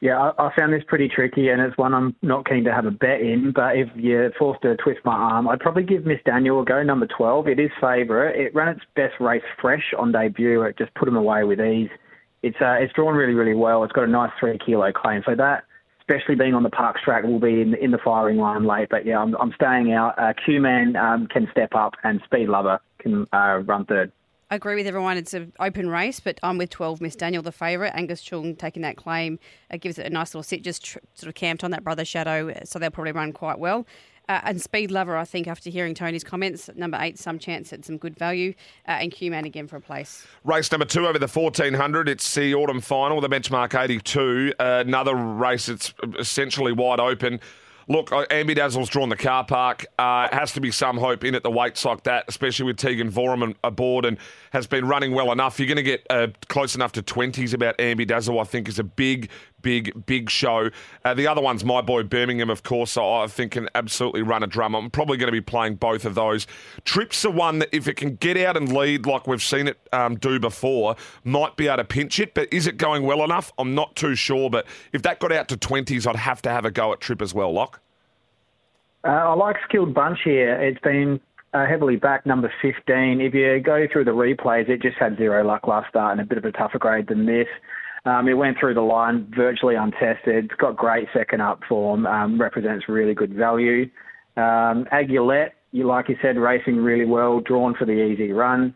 [0.01, 2.91] Yeah, I, found this pretty tricky, and it's one I'm not keen to have a
[2.91, 3.53] bet in.
[3.53, 6.83] But if you're forced to twist my arm, I'd probably give Miss Daniel a go,
[6.83, 7.47] number 12.
[7.47, 8.35] It is favourite.
[8.35, 10.63] It ran its best race fresh on debut.
[10.63, 11.89] It just put him away with ease.
[12.43, 13.85] It's uh, it's drawn really, really well.
[13.85, 15.23] It's got a nice three kilo claim.
[15.25, 15.65] So that,
[16.01, 18.89] especially being on the Parks track, will be in, in the firing line late.
[18.91, 20.19] But yeah, I'm, I'm staying out.
[20.19, 24.13] Uh, Q Man um, can step up, and Speed Lover can uh, run third.
[24.51, 25.17] I agree with everyone.
[25.17, 27.93] It's an open race, but I'm with 12 Miss Daniel, the favourite.
[27.95, 29.39] Angus Chung taking that claim
[29.71, 32.05] uh, gives it a nice little sit, just tr- sort of camped on that Brother
[32.05, 33.87] Shadow, so they'll probably run quite well.
[34.29, 37.85] Uh, and Speed Lover, I think, after hearing Tony's comments, number eight, some chance at
[37.85, 38.55] some good value.
[38.87, 40.27] Uh, and Q Man again for a place.
[40.45, 42.09] Race number two over the 1400.
[42.09, 44.55] It's the autumn final, the benchmark 82.
[44.59, 47.41] Uh, another race that's essentially wide open.
[47.89, 49.87] Look, uh, Ambidazzle's drawn the car park.
[49.99, 53.11] Uh, has to be some hope in at the weights like that, especially with Teaghan
[53.11, 54.19] Voorham aboard and
[54.53, 55.59] has been running well enough.
[55.59, 58.85] You're going to get uh, close enough to 20s about Ambidazzle, I think, is a
[58.85, 59.31] big,
[59.63, 60.71] big, big show.
[61.05, 62.93] Uh, the other one's my boy Birmingham, of course.
[62.93, 64.75] So I think can absolutely run a drum.
[64.75, 66.47] I'm probably going to be playing both of those.
[66.85, 69.79] Trips are one that if it can get out and lead like we've seen it
[69.93, 72.35] um, do before, might be able to pinch it.
[72.35, 73.53] But is it going well enough?
[73.59, 74.51] I'm not too sure.
[74.51, 77.23] But if that got out to 20s, I'd have to have a go at Trip
[77.23, 77.81] as well, Lock.
[79.05, 80.55] Uh, I like Skilled Bunch here.
[80.55, 81.21] It's been
[81.55, 83.21] uh, heavily back, number 15.
[83.21, 86.25] If you go through the replays, it just had zero luck last start and a
[86.25, 87.49] bit of a tougher grade than this.
[88.05, 90.47] Um, it went through the line virtually untested.
[90.47, 93.89] It's got great second up form, um, represents really good value.
[94.37, 98.75] Um, Aguilette, you like you said, racing really well, drawn for the easy run.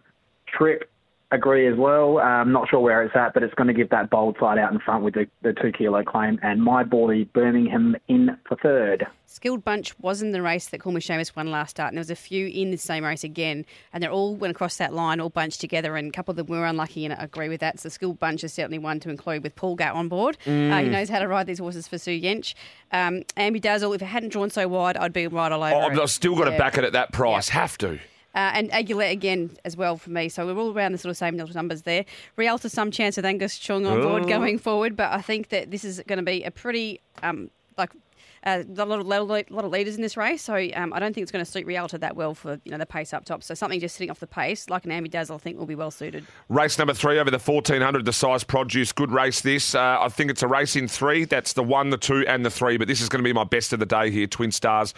[0.57, 0.89] Trip,
[1.33, 2.19] agree as well.
[2.19, 4.73] I'm not sure where it's at, but it's going to give that bold side out
[4.73, 6.39] in front with the, the two kilo claim.
[6.43, 9.07] And my boy Birmingham in for third.
[9.27, 12.01] Skilled Bunch was in the race that Call Me Seamus won last start, and there
[12.01, 15.21] was a few in the same race again, and they all went across that line,
[15.21, 17.81] all bunched together, and a couple of them were unlucky, and I agree with that.
[17.81, 20.39] So Skilled Bunch is certainly one to include with Paul Gatt on board.
[20.47, 20.73] Mm.
[20.73, 22.55] Uh, he knows how to ride these horses for Sue Yench.
[22.93, 25.91] Um, Ambi Dazzle, if it hadn't drawn so wide, I'd be right all over oh,
[25.91, 25.99] it.
[25.99, 27.49] I've still got to back it at that price.
[27.49, 27.99] Have to.
[28.37, 30.29] Uh, and Aguilera again as well for me.
[30.29, 32.05] So we're all around the sort of same numbers there.
[32.37, 34.29] Rialta, some chance with Angus Chung on board oh.
[34.29, 37.91] going forward, but I think that this is going to be a pretty um, like
[38.45, 41.23] uh, a lot of, lot of leaders in this race, so um, I don't think
[41.23, 43.43] it's going to suit Rialta that well for you know the pace up top.
[43.43, 45.75] So something just sitting off the pace, like an Ambi Dazzle, I think will be
[45.75, 46.25] well suited.
[46.49, 48.93] Race number three over the 1400, the Sires produce.
[48.93, 49.75] Good race this.
[49.75, 51.25] Uh, I think it's a race in three.
[51.25, 53.45] That's the one, the two, and the three, but this is going to be my
[53.45, 54.95] best of the day here, Twin Stars.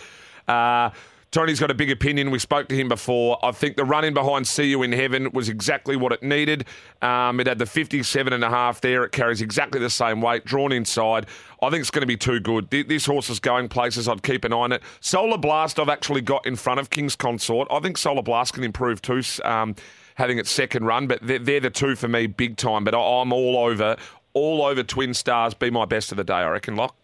[0.47, 0.91] Uh,
[1.31, 2.31] Tony's got a big opinion.
[2.31, 3.39] We spoke to him before.
[3.45, 6.65] I think the run in behind See You in Heaven was exactly what it needed.
[7.03, 9.05] Um, it had the 57 and a half there.
[9.05, 11.27] It carries exactly the same weight, drawn inside.
[11.63, 12.71] I think it's going to be too good.
[12.71, 14.09] This horse is going places.
[14.09, 14.83] I'd keep an eye on it.
[15.01, 17.69] Solar Blast, I've actually got in front of King's Consort.
[17.71, 19.23] I think Solar Blast can improve too.
[19.45, 19.75] Um,
[20.15, 22.85] having its second run, but they're, they're, the two for me big time.
[22.85, 23.97] But I'm all over,
[24.33, 25.55] all over Twin Stars.
[25.55, 26.97] Be my best of the day, I reckon, Lock.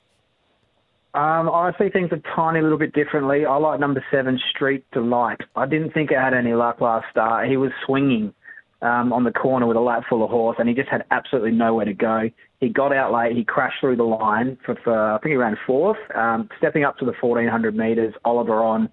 [1.15, 3.47] Um, I see things a tiny little bit differently.
[3.47, 5.41] I like number seven, Street Delight.
[5.55, 7.49] I didn't think it had any luck last start.
[7.49, 8.35] He was swinging
[8.83, 11.53] um, on the corner with a lap full of horse, and he just had absolutely
[11.53, 12.29] nowhere to go.
[12.59, 13.37] He got out late.
[13.37, 15.99] He crashed through the line for, for I think he ran fourth.
[16.17, 18.89] Um, stepping up to the 1400 metres, Oliver on.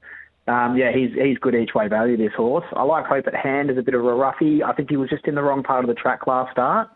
[0.48, 2.18] Um, yeah, he's he's good each way value.
[2.18, 2.66] This horse.
[2.74, 4.62] I like Hope at Hand as a bit of a roughie.
[4.62, 6.90] I think he was just in the wrong part of the track last start.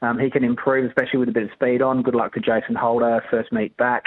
[0.00, 2.02] Um, he can improve, especially with a bit of speed on.
[2.02, 4.04] Good luck to Jason Holder, first meet back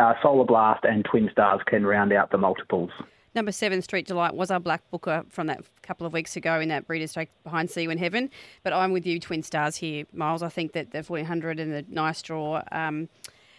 [0.00, 2.90] uh, Solar Blast and Twin Stars can round out the multiples.
[3.34, 6.68] Number seven, Street Delight, was our black booker from that couple of weeks ago in
[6.70, 8.28] that Breeders' Stake behind See You in Heaven.
[8.64, 10.42] But I'm with you, Twin Stars here, Miles.
[10.42, 12.62] I think that the 1400 and the nice draw.
[12.72, 13.08] Um,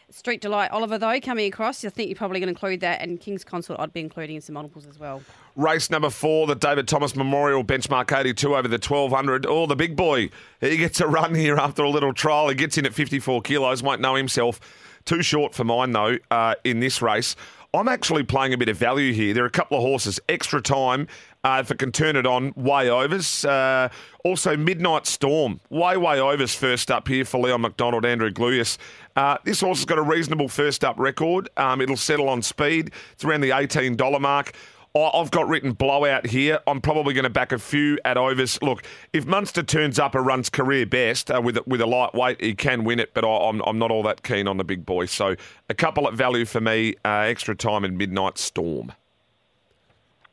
[0.09, 3.17] Street Delight, Oliver, though, coming across, I think you're probably going to include that, and
[3.17, 5.21] King's Consort, I'd be including in some multiples as well.
[5.55, 9.45] Race number four, the David Thomas Memorial Benchmark 82 over the 1200.
[9.45, 10.29] Oh, the big boy.
[10.59, 12.49] He gets a run here after a little trial.
[12.49, 14.59] He gets in at 54 kilos, won't know himself.
[15.05, 17.35] Too short for mine, though, uh, in this race.
[17.73, 19.33] I'm actually playing a bit of value here.
[19.33, 21.07] There are a couple of horses, extra time.
[21.43, 23.45] Uh, if it can turn it on, way overs.
[23.45, 23.87] Uh,
[24.25, 28.77] also, Midnight Storm, way, way overs first up here for Leon McDonald, Andrew Gluyas.
[29.15, 31.49] Uh, this horse has got a reasonable first up record.
[31.55, 32.91] Um, it'll settle on speed.
[33.13, 34.53] It's around the $18 mark.
[34.93, 36.59] I've got written blowout here.
[36.67, 38.61] I'm probably going to back a few at overs.
[38.61, 42.53] Look, if Munster turns up and runs career best uh, with with a lightweight, he
[42.53, 43.13] can win it.
[43.13, 45.05] But I, am I'm not all that keen on the big boy.
[45.05, 45.35] So
[45.69, 46.95] a couple at value for me.
[47.05, 48.91] Uh, extra time in Midnight Storm.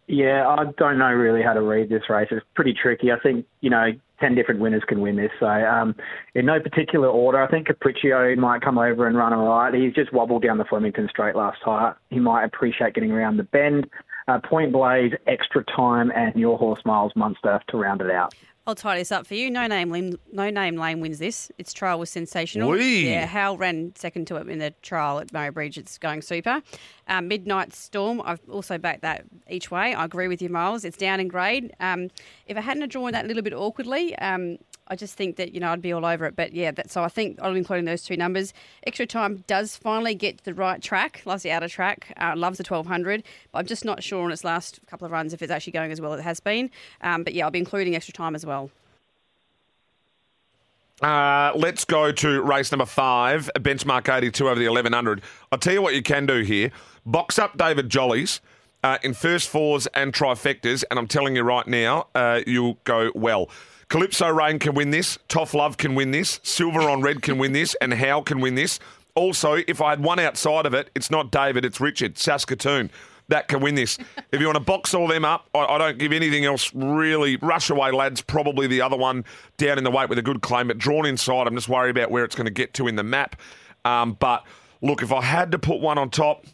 [0.08, 2.28] Yeah, I don't know really how to read this race.
[2.30, 3.12] It's pretty tricky.
[3.12, 5.30] I think you know 10 different winners can win this.
[5.38, 5.94] So, um,
[6.34, 9.72] in no particular order, I think Capriccio might come over and run all right.
[9.72, 11.94] He's just wobbled down the Flemington straight last time.
[12.10, 13.88] He might appreciate getting around the bend
[14.28, 18.34] uh, Point Blaze, Extra Time, and Your Horse Miles Munster to round it out.
[18.66, 19.50] I'll tie this up for you.
[19.50, 21.50] No name, Lane, no name Lane wins this.
[21.56, 22.68] Its trial was sensational.
[22.68, 23.08] Wee.
[23.08, 25.78] Yeah, Hal ran second to it in the trial at Murray Bridge.
[25.78, 26.60] It's going super.
[27.06, 28.20] Um, Midnight Storm.
[28.22, 29.94] I've also backed that each way.
[29.94, 30.84] I agree with you, Miles.
[30.84, 31.72] It's down in grade.
[31.80, 32.10] Um,
[32.46, 34.58] if I hadn't drawn that a little bit awkwardly, um,
[34.88, 36.36] I just think that you know I'd be all over it.
[36.36, 38.52] But yeah, that, so I think I'll be including those two numbers.
[38.86, 41.22] Extra time does finally get the right track.
[41.24, 42.12] Loves the outer track.
[42.20, 43.22] Uh, loves the 1200.
[43.52, 45.92] But I'm just not sure on its last couple of runs if it's actually going
[45.92, 46.70] as well as it has been.
[47.00, 48.70] Um, but yeah, I'll be including extra time as well.
[51.00, 55.22] Uh, let's go to race number five, benchmark 82 over the 1100.
[55.52, 56.72] I'll tell you what you can do here.
[57.06, 58.40] Box up David Jolly's
[58.82, 63.12] uh, in first fours and trifectas, and I'm telling you right now, uh, you'll go
[63.14, 63.48] well.
[63.88, 65.18] Calypso Rain can win this.
[65.28, 66.40] Toff Love can win this.
[66.42, 67.74] Silver on Red can win this.
[67.80, 68.78] And Howe can win this.
[69.14, 72.90] Also, if I had one outside of it, it's not David, it's Richard, Saskatoon.
[73.26, 73.98] That can win this.
[74.32, 77.36] if you want to box all them up, I, I, don't give anything else really.
[77.36, 79.24] Rush Away Lads, probably the other one
[79.56, 82.10] down in the weight with a good claim, but drawn inside, I'm just worried about
[82.10, 83.36] where it's going to get to in the map.
[83.84, 84.44] Um, but
[84.82, 86.46] look, if I had to put one on top,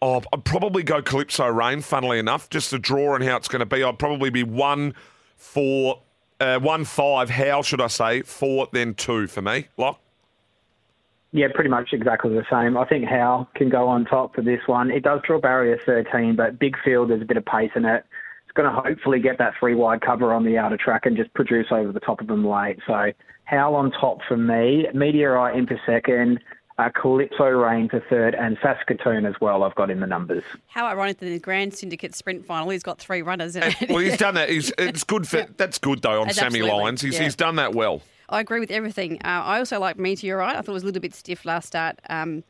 [0.00, 3.60] oh, I'd probably go Calypso Rain, funnily enough, just the draw and how it's going
[3.60, 3.84] to be.
[3.84, 4.94] I'd probably be one,
[5.36, 6.00] four,
[6.40, 7.30] uh, one five.
[7.30, 9.68] How should I say four then two for me?
[9.76, 10.00] Lock.
[11.32, 12.76] Yeah, pretty much exactly the same.
[12.76, 14.90] I think Howe can go on top for this one.
[14.90, 18.04] It does draw barrier 13, but big field, there's a bit of pace in it.
[18.44, 21.32] It's going to hopefully get that three wide cover on the outer track and just
[21.34, 22.80] produce over the top of them late.
[22.84, 23.12] So
[23.44, 24.86] Howe on top for me.
[24.92, 26.40] Meteorite in for second.
[26.80, 29.64] Uh, Calypso Rain to third, and Saskatoon as well.
[29.64, 30.42] I've got in the numbers.
[30.68, 33.90] How ironic that in the Grand Syndicate Sprint Final, he's got three runners in it.
[33.90, 34.48] well, he's done that.
[34.48, 37.02] He's, it's good for that's good though on That's Sammy Lyons.
[37.02, 37.24] He's, yeah.
[37.24, 38.00] he's done that well.
[38.30, 39.16] I agree with everything.
[39.16, 40.56] Uh, I also like Meteorite.
[40.56, 41.98] I thought it was a little bit stiff last start.
[42.08, 42.44] Um,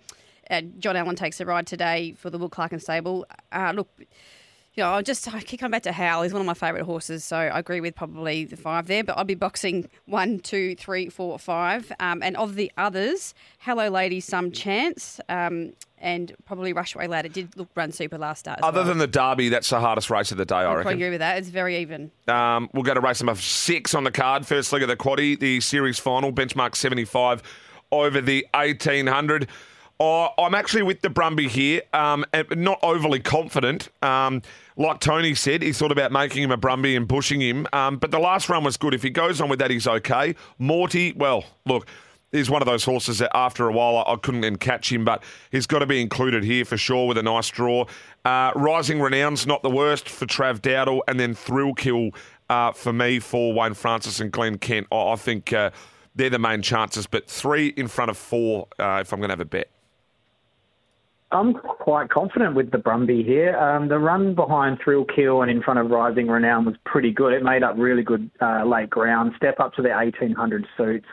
[0.48, 3.26] uh, John Allen takes a ride today for the Will Clarken Stable.
[3.50, 3.88] Uh, look,
[4.76, 6.22] know, I just I keep coming back to Howell.
[6.22, 9.02] He's one of my favourite horses, so I agree with probably the five there.
[9.02, 11.92] But I'd be boxing one, two, three, four, five.
[11.98, 15.20] Um, and of the others, Hello Lady, some chance.
[15.28, 17.26] Um, and probably Rushway Lad.
[17.26, 18.60] It did look run super last start.
[18.62, 18.88] Other well.
[18.88, 20.92] than the Derby, that's the hardest race of the day, I I reckon.
[20.94, 21.38] agree with that.
[21.38, 22.10] It's very even.
[22.26, 24.46] Um, we'll go to race number six on the card.
[24.46, 27.42] First leg of the quaddy, the series final, benchmark 75
[27.92, 29.48] over the 1800.
[30.02, 33.90] Oh, I'm actually with the Brumby here, um, not overly confident.
[34.02, 34.40] Um,
[34.78, 38.10] like Tony said, he thought about making him a Brumby and pushing him, um, but
[38.10, 38.94] the last run was good.
[38.94, 40.36] If he goes on with that, he's okay.
[40.58, 41.86] Morty, well, look,
[42.32, 45.04] he's one of those horses that after a while I, I couldn't then catch him,
[45.04, 47.84] but he's got to be included here for sure with a nice draw.
[48.24, 52.12] Uh, Rising Renown's not the worst for Trav Dowdle, and then Thrill Kill
[52.48, 54.86] uh, for me for Wayne Francis and Glenn Kent.
[54.90, 55.72] I, I think uh,
[56.14, 59.32] they're the main chances, but three in front of four uh, if I'm going to
[59.32, 59.68] have a bet.
[61.32, 63.56] I'm quite confident with the Brumby here.
[63.56, 67.32] Um, the run behind Thrill Kill and in front of Rising Renown was pretty good.
[67.32, 71.06] It made up really good uh, late ground, step up to the 1800 suits,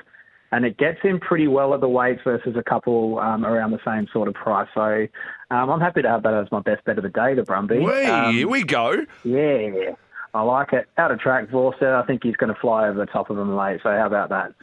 [0.51, 3.79] and it gets in pretty well at the weights versus a couple um, around the
[3.85, 4.67] same sort of price.
[4.73, 5.07] So
[5.51, 7.85] um, I'm happy to have that as my best bet of the day, the Brumby.
[7.85, 9.05] Wee, Um, here we go.
[9.23, 9.91] yeah,
[10.33, 10.87] I like it.
[10.97, 13.55] Out of track, Vorster, I think he's going to fly over the top of him
[13.55, 13.81] late.
[13.83, 14.53] So how about that?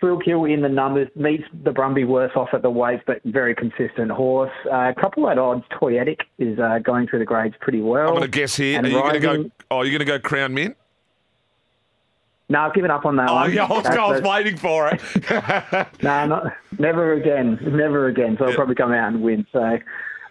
[0.00, 3.20] Um, Thrill Kill in the numbers meets the Brumby worse off at the weights, but
[3.24, 4.52] very consistent horse.
[4.66, 8.08] Uh, a couple at odds, Toyetic is uh, going through the grades pretty well.
[8.08, 8.78] I'm going to guess here.
[8.78, 9.50] And Are you going to go?
[9.70, 10.76] Oh, you're going to go Crown Mint?
[12.50, 13.52] No, I've given up on that Oh, one.
[13.52, 15.02] yeah, I was, I was waiting for it.
[16.02, 17.58] No, not, never again.
[17.62, 18.36] Never again.
[18.38, 19.46] So I'll probably come out and win.
[19.52, 19.78] So,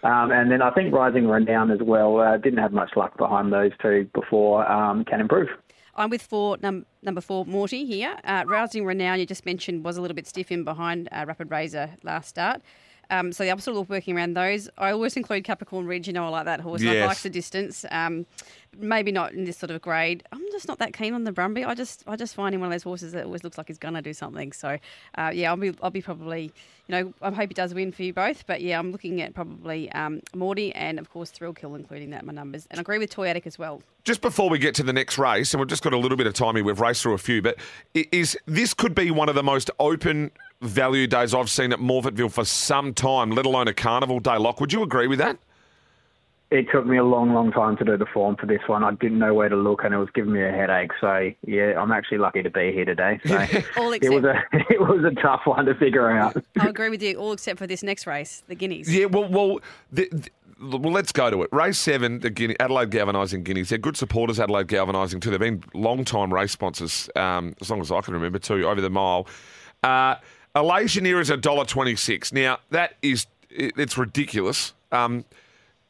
[0.04, 2.20] um, and then I think Rising Renown as well.
[2.20, 4.70] Uh, didn't have much luck behind those two before.
[4.72, 5.50] Um, can improve.
[5.98, 8.16] I'm with four, num- number four, Morty here.
[8.24, 11.50] Uh, Rising Renown, you just mentioned, was a little bit stiff in behind uh, Rapid
[11.50, 12.62] Razor last start.
[13.10, 14.70] Um, so I'm sort of working around those.
[14.78, 16.08] I always include Capricorn Ridge.
[16.08, 16.82] You know, I like that horse.
[16.82, 17.08] I Yes.
[17.08, 17.86] like the distance.
[17.92, 18.26] Um,
[18.80, 20.24] maybe not in this sort of grade.
[20.32, 21.66] I'm just not that keen on the Brumby.
[21.66, 23.78] I just, I just find him one of those horses that always looks like he's
[23.80, 24.52] gonna do something.
[24.52, 24.78] So,
[25.18, 26.52] uh, yeah, I'll be, I'll be probably, you
[26.90, 28.46] know, I hope he does win for you both.
[28.46, 32.22] But yeah, I'm looking at probably um, Morty and of course Thrill Kill, including that
[32.22, 32.68] in my numbers.
[32.70, 33.82] And I agree with Toyetic as well.
[34.04, 36.28] just before we get to the next race, and we've just got a little bit
[36.28, 37.56] of time here, we've raced through a few, but
[37.94, 40.30] is this could be one of the most open
[40.62, 44.38] value days I've seen at Morphettville for some time, let alone a carnival day.
[44.38, 45.38] Lock, would you agree with that?
[46.50, 48.82] It took me a long, long time to do the form for this one.
[48.82, 50.92] I didn't know where to look, and it was giving me a headache.
[51.02, 53.20] So yeah, I'm actually lucky to be here today.
[53.26, 53.36] So
[53.78, 56.42] All it was a it was a tough one to figure out.
[56.58, 58.88] I agree with you, all except for this next race, the Guineas.
[58.94, 59.60] Yeah, well, well,
[59.92, 61.50] the, the- well, let's go to it.
[61.52, 63.70] Race seven, the Guinea, Adelaide Galvanising Guineas.
[63.70, 65.30] They're good supporters, Adelaide Galvanising too.
[65.32, 68.80] They've been long time race sponsors, um, as long as I can remember too, over
[68.80, 69.28] the mile.
[69.84, 70.16] Uh,
[70.58, 72.34] Elationeer is a dollar twenty six.
[72.34, 74.74] Now that is it's ridiculous.
[74.92, 75.24] Um,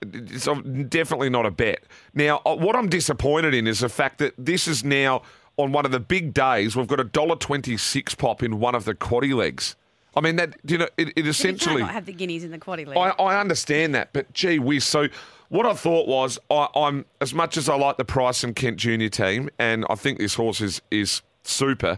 [0.01, 0.45] it's
[0.89, 1.84] definitely not a bet.
[2.13, 5.23] Now, uh, what I'm disappointed in is the fact that this is now
[5.58, 6.75] on one of the big days.
[6.75, 9.75] We've got a dollar twenty six pop in one of the quaddy legs.
[10.15, 11.77] I mean that you know it, it You essentially.
[11.77, 12.97] can't not have the Guineas in the quaddy league.
[12.97, 14.84] I, I understand that, but gee whiz.
[14.84, 15.08] So
[15.49, 18.77] what I thought was, I, I'm as much as I like the Price and Kent
[18.77, 21.97] Junior team, and I think this horse is is super.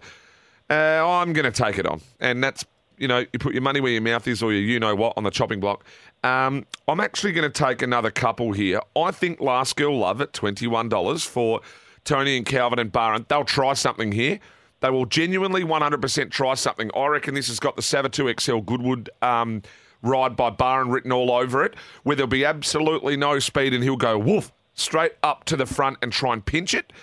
[0.70, 2.66] Uh, I'm going to take it on, and that's
[2.98, 5.14] you know you put your money where your mouth is, or your you know what
[5.18, 5.84] on the chopping block.
[6.24, 8.82] Um, I'm actually going to take another couple here.
[8.96, 11.62] I think Last Girl Love at twenty one dollars for
[12.04, 13.28] Tony and Calvin and Barend.
[13.28, 14.40] They'll try something here.
[14.82, 16.90] They will genuinely 100% try something.
[16.96, 19.62] I reckon this has got the Savatoxl Goodwood um,
[20.02, 23.98] ride by Barend written all over it, where there'll be absolutely no speed and he'll
[23.98, 26.94] go woof straight up to the front and try and pinch it.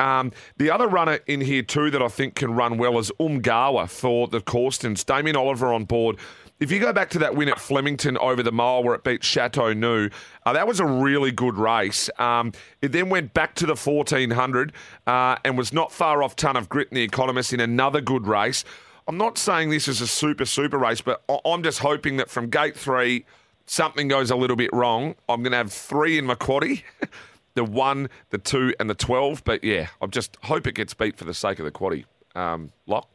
[0.00, 3.88] Um, the other runner in here too that I think can run well is Umgawa
[3.88, 5.04] for the Corstons.
[5.04, 6.16] Damien Oliver on board.
[6.58, 9.24] If you go back to that win at Flemington over the mile where it beat
[9.24, 10.08] Chateau Nou,
[10.44, 12.10] uh, that was a really good race.
[12.18, 14.72] Um, it then went back to the 1400
[15.06, 18.26] uh, and was not far off Ton of Grit in the Economist in another good
[18.26, 18.64] race.
[19.08, 22.28] I'm not saying this is a super, super race, but I- I'm just hoping that
[22.28, 23.24] from gate three,
[23.64, 25.14] something goes a little bit wrong.
[25.30, 26.82] I'm going to have three in my quaddy.
[27.54, 29.44] the one, the two, and the 12.
[29.44, 32.04] But yeah, I just hope it gets beat for the sake of the quaddy.
[32.34, 33.08] Um, lock.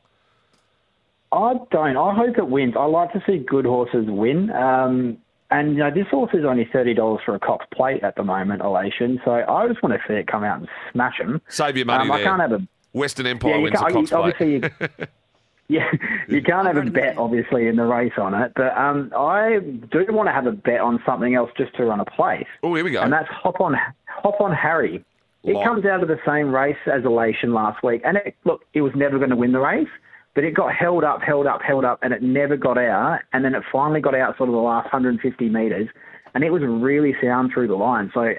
[1.31, 1.97] I don't.
[1.97, 2.75] I hope it wins.
[2.77, 4.51] I like to see good horses win.
[4.51, 5.17] Um,
[5.51, 8.23] and you know, this horse is only thirty dollars for a Cox Plate at the
[8.23, 9.19] moment, Elation.
[9.23, 11.41] So I just want to see it come out and smash him.
[11.49, 13.61] Save your money Um, I can't have a Western Empire yeah.
[13.63, 14.19] Wins can't, Cox Plate.
[14.19, 15.07] obviously, you,
[15.67, 15.89] Yeah,
[16.27, 18.53] you can't have a bet, obviously, in the race on it.
[18.55, 19.59] But um, I
[19.91, 22.47] do want to have a bet on something else just to run a place.
[22.63, 23.01] Oh, here we go.
[23.01, 23.75] And that's Hop on,
[24.07, 25.03] Hop on Harry.
[25.43, 28.01] It comes out of the same race as Elation last week.
[28.03, 29.87] And it, look, it was never going to win the race,
[30.33, 33.19] but it got held up, held up, held up, and it never got out.
[33.31, 35.87] And then it finally got out sort of the last 150 metres.
[36.33, 38.09] And it was really sound through the line.
[38.11, 38.33] So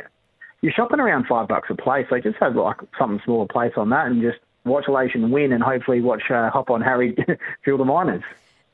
[0.63, 2.07] you're shopping around five bucks a place.
[2.11, 5.63] So just have like something smaller place on that and just watch Elation win and
[5.63, 7.17] hopefully watch uh, Hop on Harry
[7.65, 8.25] fill the minors.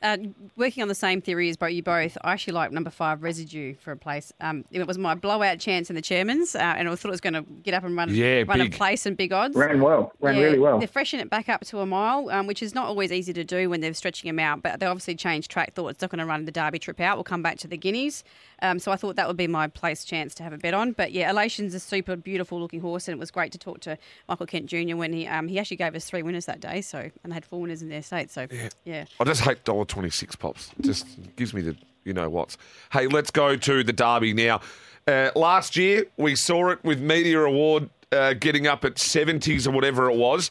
[0.02, 0.16] Uh,
[0.56, 3.92] working on the same theory as you both, I actually like number five residue for
[3.92, 4.32] a place.
[4.40, 7.20] Um, it was my blowout chance in the chairman's, uh, and I thought it was
[7.20, 9.56] going to get up and run, yeah, run a place and big odds.
[9.56, 10.78] Ran well, ran yeah, really well.
[10.78, 13.44] They're freshening it back up to a mile, um, which is not always easy to
[13.44, 16.18] do when they're stretching them out, but they obviously changed track, thought it's not going
[16.18, 17.16] to run the Derby trip out.
[17.16, 18.24] We'll come back to the Guineas.
[18.60, 20.92] Um, so I thought that would be my place chance to have a bet on.
[20.92, 23.98] But yeah, Elation's a super beautiful looking horse, and it was great to talk to
[24.28, 24.96] Michael Kent Jr.
[24.96, 27.44] when he um, he actually gave us three winners that day, so and they had
[27.44, 28.30] four winners in their state.
[28.30, 29.04] So yeah, yeah.
[29.20, 30.70] I just hate Donald 26 pops.
[30.80, 32.56] Just gives me the you know what's.
[32.92, 34.62] Hey, let's go to the derby now.
[35.06, 39.70] Uh, last year we saw it with media award uh, getting up at 70s or
[39.70, 40.50] whatever it was.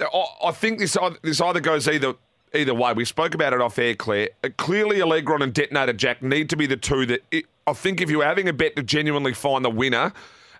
[0.00, 2.14] I, I think this uh, this either goes either
[2.54, 2.92] either way.
[2.92, 4.30] We spoke about it off air, Claire.
[4.42, 8.00] Uh, clearly, Allegron and Detonator Jack need to be the two that it, I think
[8.00, 10.12] if you're having a bet to genuinely find the winner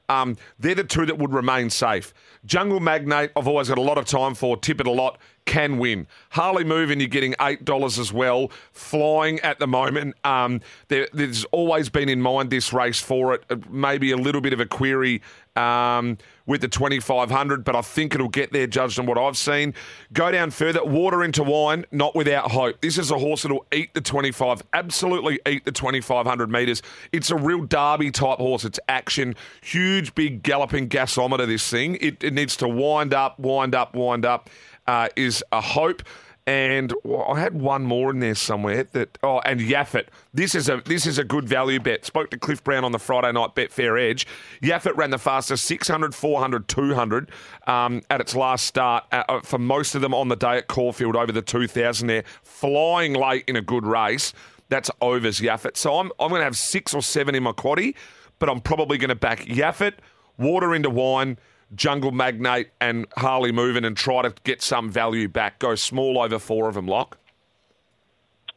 [0.08, 2.12] um, they're the two that would remain safe.
[2.44, 5.78] Jungle Magnate, I've always got a lot of time for, tip it a lot, can
[5.78, 6.06] win.
[6.30, 10.14] Harley Moving, you're getting $8 as well, flying at the moment.
[10.24, 14.40] Um, there, there's always been in mind this race for it, Uh, maybe a little
[14.40, 15.22] bit of a query
[15.56, 19.74] um, with the 2500, but I think it'll get there, judged on what I've seen.
[20.12, 22.80] Go down further, water into wine, not without hope.
[22.80, 26.82] This is a horse that'll eat the 25, absolutely eat the 2500 metres.
[27.12, 28.64] It's a real derby type horse.
[28.64, 31.96] It's action, huge, big galloping gasometer, this thing.
[32.00, 34.50] It, it needs to wind up, wind up, wind up,
[34.86, 36.02] uh, is a hope.
[36.44, 36.92] And
[37.28, 40.06] I had one more in there somewhere that oh, and Yaffet.
[40.34, 42.04] This is a this is a good value bet.
[42.04, 44.26] Spoke to Cliff Brown on the Friday night Betfair Edge.
[44.60, 47.30] Yaffet ran the fastest 600, 400, 200
[47.68, 50.66] um, at its last start uh, uh, for most of them on the day at
[50.66, 54.32] Caulfield over the 2000 there, flying late in a good race.
[54.68, 55.76] That's overs Yaffet.
[55.76, 57.94] So I'm I'm going to have six or seven in my quaddy,
[58.40, 59.94] but I'm probably going to back Yaffet,
[60.38, 61.38] water into wine.
[61.74, 65.58] Jungle Magnate and Harley moving and try to get some value back.
[65.58, 67.18] Go small over four of them, Lock.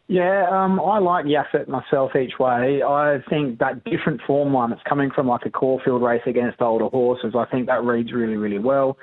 [0.08, 2.84] Yeah, um, I like Yaffet myself each way.
[2.84, 6.86] I think that different form one, it's coming from like a Caulfield race against older
[6.86, 7.34] horses.
[7.36, 8.98] I think that reads really, really well.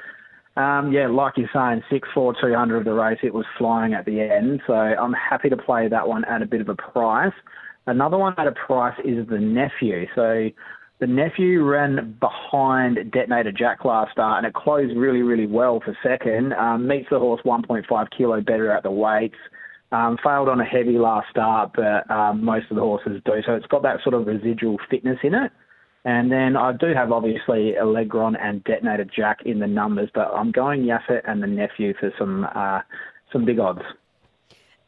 [0.57, 3.95] Um, yeah, like you're saying, six four two hundred of the race, it was flying
[3.95, 4.61] at the end.
[4.67, 7.33] So I'm happy to play that one at a bit of a price.
[7.87, 10.07] Another one at a price is the nephew.
[10.15, 10.51] So
[11.03, 15.99] the nephew ran behind Detonator Jack last start, and it closed really, really well for
[16.01, 16.53] second.
[16.53, 19.35] Um, meets the horse 1.5 kilo better at the weights.
[19.91, 23.33] Um, failed on a heavy last start, but um, most of the horses do.
[23.45, 25.51] So it's got that sort of residual fitness in it.
[26.05, 30.53] And then I do have obviously Allegron and Detonator Jack in the numbers, but I'm
[30.53, 32.81] going Yaffet and the nephew for some uh,
[33.33, 33.83] some big odds.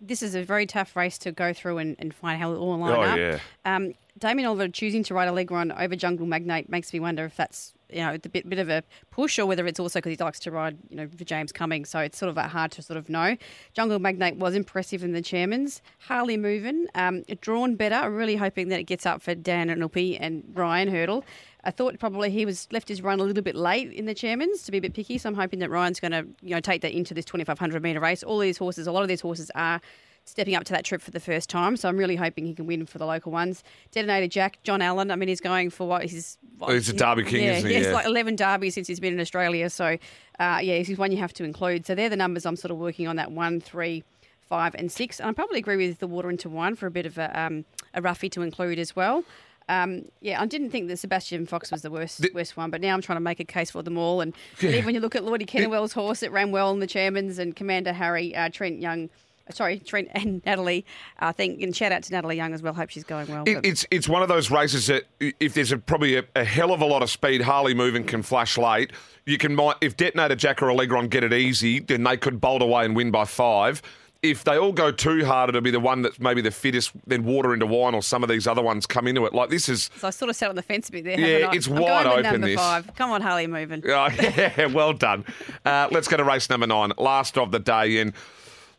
[0.01, 2.79] this is a very tough race to go through and, and find how it all
[2.79, 3.19] line Oh, up.
[3.19, 3.39] yeah.
[3.65, 7.75] Um, Damien Oliver choosing to ride Allegron over Jungle Magnate makes me wonder if that's
[7.91, 10.39] you know a bit bit of a push or whether it's also because he likes
[10.41, 11.91] to ride you know for James Cummings.
[11.91, 13.37] So it's sort of hard to sort of know.
[13.73, 15.83] Jungle Magnate was impressive in the chairman's.
[15.99, 18.09] Harley moving, um, drawn better.
[18.09, 21.25] Really hoping that it gets up for Dan and Upi and Ryan Hurdle.
[21.65, 24.63] I thought probably he was left his run a little bit late in the chairman's
[24.65, 25.19] to be a bit picky.
[25.19, 28.01] So I'm hoping that Ryan's going to you know take that into this 2500 meter
[28.01, 28.23] race.
[28.23, 29.81] All these horses, a lot of these horses are
[30.25, 31.77] stepping up to that trip for the first time.
[31.77, 33.63] So I'm really hoping he can win for the local ones.
[33.93, 35.11] Detonator Jack, John Allen.
[35.11, 36.39] I mean, he's going for what he's.
[36.59, 37.77] What, He's a Derby king, yeah, isn't he?
[37.77, 37.93] He's Yeah.
[37.93, 39.69] like 11 derbies since he's been in Australia.
[39.71, 39.99] So,
[40.39, 41.85] uh, yeah, he's one you have to include.
[41.85, 44.05] So they're the numbers I'm sort of working on that one, three,
[44.41, 45.19] five, and six.
[45.21, 47.65] And I probably agree with the water into wine for a bit of a, um,
[47.93, 49.25] a roughie to include as well.
[49.69, 52.93] Um, yeah, I didn't think that Sebastian Fox was the worst worst one, but now
[52.95, 54.21] I'm trying to make a case for them all.
[54.21, 56.87] And, and even when you look at Lloyd Kennewell's horse, it ran well in the
[56.87, 59.09] chairman's, and Commander Harry, uh, Trent Young,
[59.51, 60.85] sorry, Trent and Natalie.
[61.19, 62.73] I think, and shout out to Natalie Young as well.
[62.75, 63.45] Hope she's going well.
[63.47, 65.05] It, it's it's one of those races that
[65.41, 68.23] if there's a, probably a, a hell of a lot of speed, Harley moving can
[68.23, 68.93] flash late.
[69.27, 72.85] You can if Detonator Jack or Allegron get it easy, then they could bolt away
[72.85, 73.81] and win by five.
[74.23, 76.93] If they all go too hard, it'll be the one that's maybe the fittest.
[77.07, 79.35] Then water into wine, or some of these other ones come into it.
[79.35, 81.21] Like this is, So I sort of sat on the fence a bit there.
[81.21, 82.57] Yeah, it's I'm wide open, Number this.
[82.57, 82.91] five.
[82.97, 83.83] Come on, Harley, moving.
[83.87, 85.27] oh, yeah, well done.
[85.63, 87.99] Uh, let's go to race number nine, last of the day.
[87.99, 88.15] And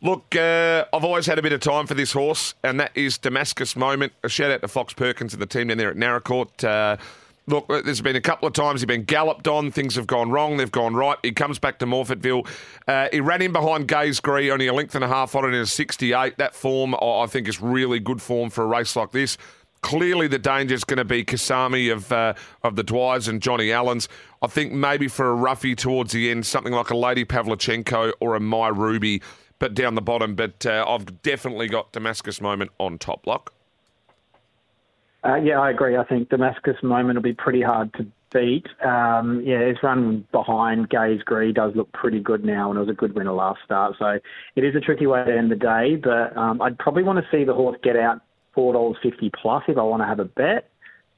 [0.05, 3.17] look, uh, I've always had a bit of time for this horse, and that is
[3.17, 4.13] Damascus Moment.
[4.23, 6.63] A shout out to Fox Perkins and the team down there at Naracoorte.
[6.63, 6.97] Uh,
[7.47, 9.71] look, there's been a couple of times he's been galloped on.
[9.71, 10.57] Things have gone wrong.
[10.57, 11.17] They've gone right.
[11.23, 12.47] He comes back to Morphettville.
[12.87, 15.49] Uh, he ran in behind Gaze Gree, only a length and a half on it
[15.49, 16.37] in a 68.
[16.37, 19.37] That form, I think, is really good form for a race like this.
[19.81, 22.33] Clearly, the danger is going to be Kasami of uh,
[22.63, 24.09] of the Dwyers and Johnny Allen's.
[24.41, 28.33] I think maybe for a roughie towards the end, something like a Lady Pavlichenko or
[28.33, 29.21] a My Ruby,
[29.59, 30.35] but down the bottom.
[30.35, 33.53] But uh, I've definitely got Damascus Moment on top lock.
[35.25, 35.97] Uh, yeah, I agree.
[35.97, 38.67] I think Damascus Moment will be pretty hard to beat.
[38.85, 42.89] Um, yeah, his run behind Gaze Gree does look pretty good now, and it was
[42.89, 43.95] a good winner last start.
[43.97, 44.19] So
[44.55, 47.25] it is a tricky way to end the day, but um, I'd probably want to
[47.35, 48.21] see the horse get out
[48.53, 50.69] four dollars fifty plus if I want to have a bet.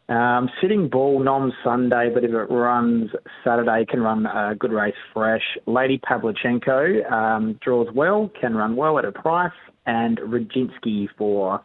[0.10, 3.12] Um, sitting bull nom Sunday, but if it runs
[3.44, 5.58] Saturday, can run a good race fresh.
[5.66, 9.52] Lady Pavlichenko um, draws well, can run well at a price,
[9.86, 11.62] and Radzinski for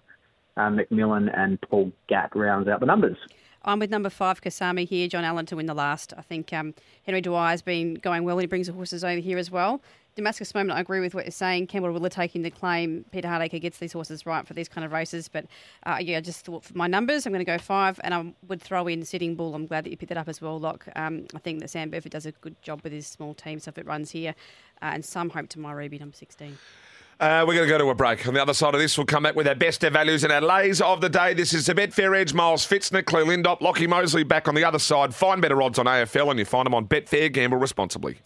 [0.56, 3.16] uh, McMillan and Paul Gatt rounds out the numbers.
[3.64, 5.06] I'm with number five, Kasami here.
[5.06, 6.12] John Allen to win the last.
[6.18, 6.74] I think um,
[7.04, 9.80] Henry Dwyer's been going well and he brings the horses over here as well.
[10.14, 11.68] Damascus moment, I agree with what you're saying.
[11.68, 13.04] Campbell Willer taking the claim.
[13.12, 15.28] Peter Hardacre gets these horses right for these kind of races.
[15.28, 15.46] But
[15.84, 18.34] uh, yeah, I just thought for my numbers, I'm going to go five, and I
[18.46, 19.54] would throw in Sitting Bull.
[19.54, 20.86] I'm glad that you picked that up as well, Lock.
[20.96, 23.70] Um, I think that Sam Burford does a good job with his small team, so
[23.70, 24.34] if it runs here,
[24.82, 26.58] uh, and some hope to my Ruby, number 16.
[27.20, 28.26] Uh, we're going to go to a break.
[28.26, 30.32] On the other side of this, we'll come back with our best of values and
[30.32, 31.32] our lays of the day.
[31.34, 34.80] This is the Betfair Edge, Miles Fitzner, Claire Lindop, Lockie Mosley back on the other
[34.80, 35.14] side.
[35.14, 37.32] Find better odds on AFL and you find them on Betfair.
[37.32, 38.18] Gamble responsibly.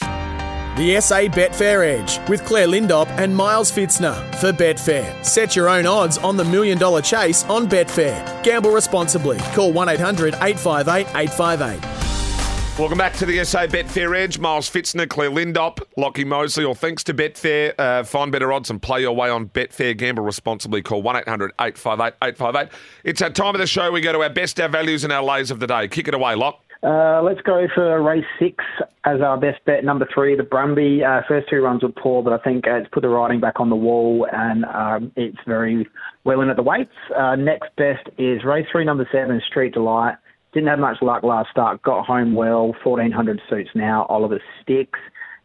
[0.77, 5.25] The SA Betfair Edge with Claire Lindop and Miles Fitzner for Betfair.
[5.25, 8.43] Set your own odds on the million dollar chase on Betfair.
[8.43, 9.39] Gamble responsibly.
[9.55, 12.77] Call 1 800 858 858.
[12.77, 14.37] Welcome back to the SA Betfair Edge.
[14.37, 16.63] Miles Fitzner, Claire Lindop, Lockie Mosley.
[16.63, 17.73] All thanks to Betfair.
[17.79, 19.97] Uh, find better odds and play your way on Betfair.
[19.97, 20.83] Gamble responsibly.
[20.83, 22.69] Call 1 800 858 858.
[23.03, 23.91] It's our time of the show.
[23.91, 25.87] We go to our best, our values, and our lays of the day.
[25.87, 26.66] Kick it away, Lock.
[26.83, 28.63] Uh, let's go for race six
[29.03, 29.83] as our best bet.
[29.83, 31.03] Number three, the Brumby.
[31.03, 33.59] Uh, first two runs were poor, but I think uh, it's put the riding back
[33.59, 35.87] on the wall and um, it's very
[36.23, 36.91] well in at the weights.
[37.17, 40.15] Uh, next best is race three, number seven, Street Delight.
[40.53, 41.81] Didn't have much luck last start.
[41.81, 42.73] Got home well.
[42.83, 44.05] 1400 suits now.
[44.09, 44.99] Oliver Sticks.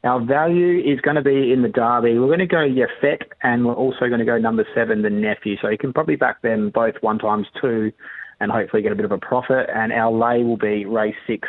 [0.05, 2.19] Our value is going to be in the Derby.
[2.19, 5.57] We're going to go Yafet and we're also going to go number seven, the Nephew.
[5.63, 7.93] So you can probably back them both one times two
[8.43, 9.71] and hopefully get a bit of a profit.
[9.73, 11.49] And our lay will be race six,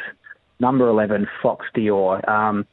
[0.60, 2.26] number 11, Fox Dior.
[2.30, 2.68] Um,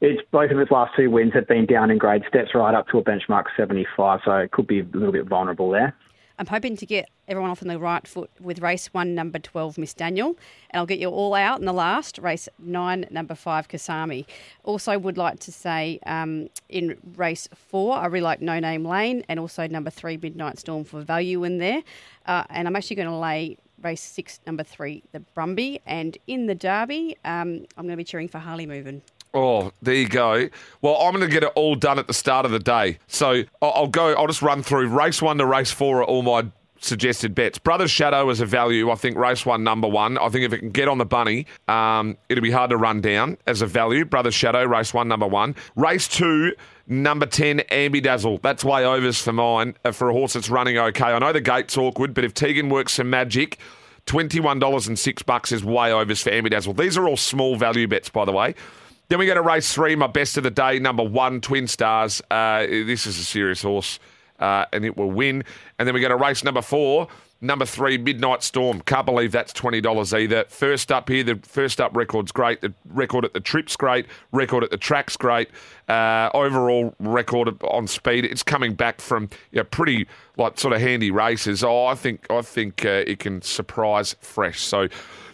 [0.00, 2.88] it's both of its last two wins have been down in grade, steps right up
[2.88, 5.94] to a benchmark 75, so it could be a little bit vulnerable there.
[6.40, 9.76] I'm hoping to get everyone off on the right foot with race one, number 12,
[9.76, 10.38] Miss Daniel.
[10.70, 14.24] And I'll get you all out in the last, race nine, number five, Kasami.
[14.64, 19.22] Also, would like to say um, in race four, I really like No Name Lane
[19.28, 21.82] and also number three, Midnight Storm for value in there.
[22.24, 25.82] Uh, and I'm actually going to lay race six, number three, the Brumby.
[25.84, 29.02] And in the Derby, um, I'm going to be cheering for Harley Moving.
[29.32, 30.48] Oh, there you go.
[30.82, 32.98] Well, I'm going to get it all done at the start of the day.
[33.06, 36.46] So I'll go, I'll just run through race one to race four are all my
[36.80, 37.58] suggested bets.
[37.58, 38.90] Brothers Shadow is a value.
[38.90, 40.18] I think race one, number one.
[40.18, 43.00] I think if it can get on the bunny, um, it'll be hard to run
[43.00, 44.04] down as a value.
[44.04, 45.54] Brothers Shadow, race one, number one.
[45.76, 46.54] Race two,
[46.86, 48.42] number 10, Ambidazzle.
[48.42, 51.04] That's way overs for mine, uh, for a horse that's running okay.
[51.04, 53.58] I know the gate's awkward, but if Teaghan works some magic,
[54.06, 56.76] $21 and six bucks is way overs for Ambidazzle.
[56.76, 58.54] These are all small value bets, by the way.
[59.10, 62.22] Then we go to race three, my best of the day, number one, Twin Stars.
[62.30, 63.98] Uh, this is a serious horse,
[64.38, 65.42] uh, and it will win.
[65.80, 67.08] And then we go to race number four,
[67.40, 68.80] number three, Midnight Storm.
[68.82, 70.44] Can't believe that's twenty dollars either.
[70.44, 72.60] First up here, the first up record's great.
[72.60, 74.06] The record at the trip's great.
[74.30, 75.48] Record at the track's great.
[75.88, 80.06] Uh, overall record on speed, it's coming back from you know, pretty
[80.36, 81.64] like sort of handy races.
[81.64, 84.60] Oh, I think I think uh, it can surprise fresh.
[84.60, 84.86] So.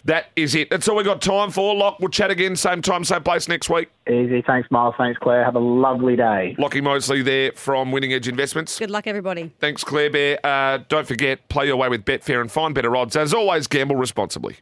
[0.07, 0.69] That is it.
[0.69, 1.75] That's all we got time for.
[1.75, 3.89] Lock, we'll chat again, same time, same place next week.
[4.09, 4.41] Easy.
[4.41, 4.95] Thanks, Miles.
[4.97, 5.43] Thanks, Claire.
[5.43, 6.55] Have a lovely day.
[6.57, 8.79] Lockie Mosley there from Winning Edge Investments.
[8.79, 9.51] Good luck, everybody.
[9.59, 10.39] Thanks, Claire Bear.
[10.45, 13.17] Uh, don't forget, play your way with Betfair and find better odds.
[13.17, 14.55] As always, gamble responsibly.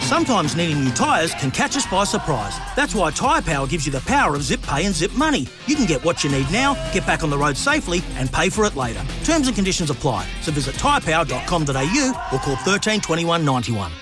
[0.00, 2.58] Sometimes needing new tyres can catch us by surprise.
[2.74, 5.46] That's why Tyre Power gives you the power of zip pay and zip money.
[5.66, 8.48] You can get what you need now, get back on the road safely, and pay
[8.48, 9.04] for it later.
[9.22, 10.26] Terms and conditions apply.
[10.40, 13.92] So visit tyrepower.com.au or call 13 21 91.